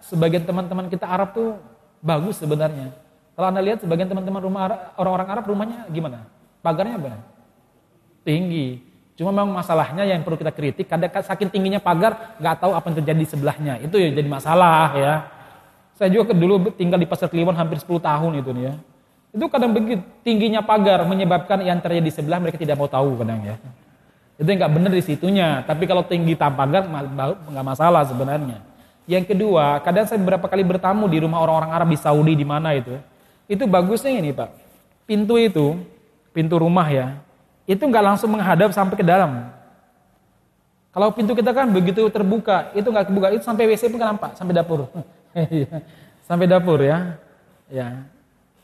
[0.01, 1.61] sebagian teman-teman kita Arab tuh
[2.01, 2.89] bagus sebenarnya.
[3.33, 6.25] Kalau anda lihat sebagian teman-teman rumah orang-orang Arab rumahnya gimana?
[6.61, 7.21] Pagarnya apa?
[8.25, 8.92] Tinggi.
[9.13, 12.97] Cuma memang masalahnya yang perlu kita kritik, kadang saking tingginya pagar, nggak tahu apa yang
[13.05, 13.75] terjadi di sebelahnya.
[13.85, 15.15] Itu ya jadi masalah ya.
[15.93, 18.75] Saya juga dulu tinggal di Pasar Kliwon hampir 10 tahun itu nih ya.
[19.33, 23.45] Itu kadang begitu tingginya pagar menyebabkan yang terjadi di sebelah mereka tidak mau tahu kadang
[23.45, 23.57] ya.
[24.41, 25.61] Itu nggak benar di situnya.
[25.63, 28.65] Tapi kalau tinggi tanpa pagar nggak masalah sebenarnya.
[29.05, 32.73] Yang kedua, kadang saya beberapa kali bertamu di rumah orang-orang Arab di Saudi di mana
[32.73, 32.97] itu.
[33.45, 34.49] Itu bagusnya ini pak.
[35.05, 35.77] Pintu itu,
[36.33, 37.19] pintu rumah ya,
[37.67, 39.51] itu nggak langsung menghadap sampai ke dalam.
[40.93, 44.53] Kalau pintu kita kan begitu terbuka, itu nggak kebuka, itu sampai WC pun nampak, sampai
[44.53, 44.89] dapur.
[46.23, 47.19] Sampai dapur ya.
[47.67, 48.07] Ya.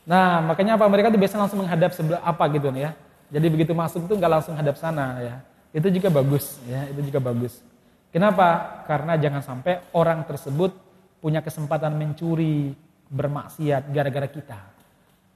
[0.07, 0.87] Nah, makanya apa?
[0.87, 2.95] Mereka tuh biasanya langsung menghadap sebelah apa gitu ya.
[3.29, 5.35] Jadi begitu masuk tuh nggak langsung hadap sana ya.
[5.69, 7.61] Itu juga bagus ya, itu juga bagus.
[8.09, 8.81] Kenapa?
[8.89, 10.73] Karena jangan sampai orang tersebut
[11.21, 12.73] punya kesempatan mencuri,
[13.09, 14.59] bermaksiat gara-gara kita.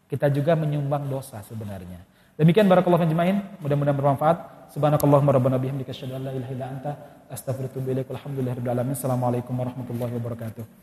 [0.10, 2.02] Kita juga menyumbang dosa sebenarnya.
[2.34, 4.38] Demikian barakallahu jemain, mudah-mudahan bermanfaat.
[4.74, 6.92] Subhanakallahumma rabbana bihamdika asyhadu an la ilaha illa anta
[7.30, 8.10] astaghfiruka wa atubu ilaik.
[8.10, 8.98] Alhamdulillahirabbil alamin.
[8.98, 10.83] Assalamualaikum warahmatullahi wabarakatuh.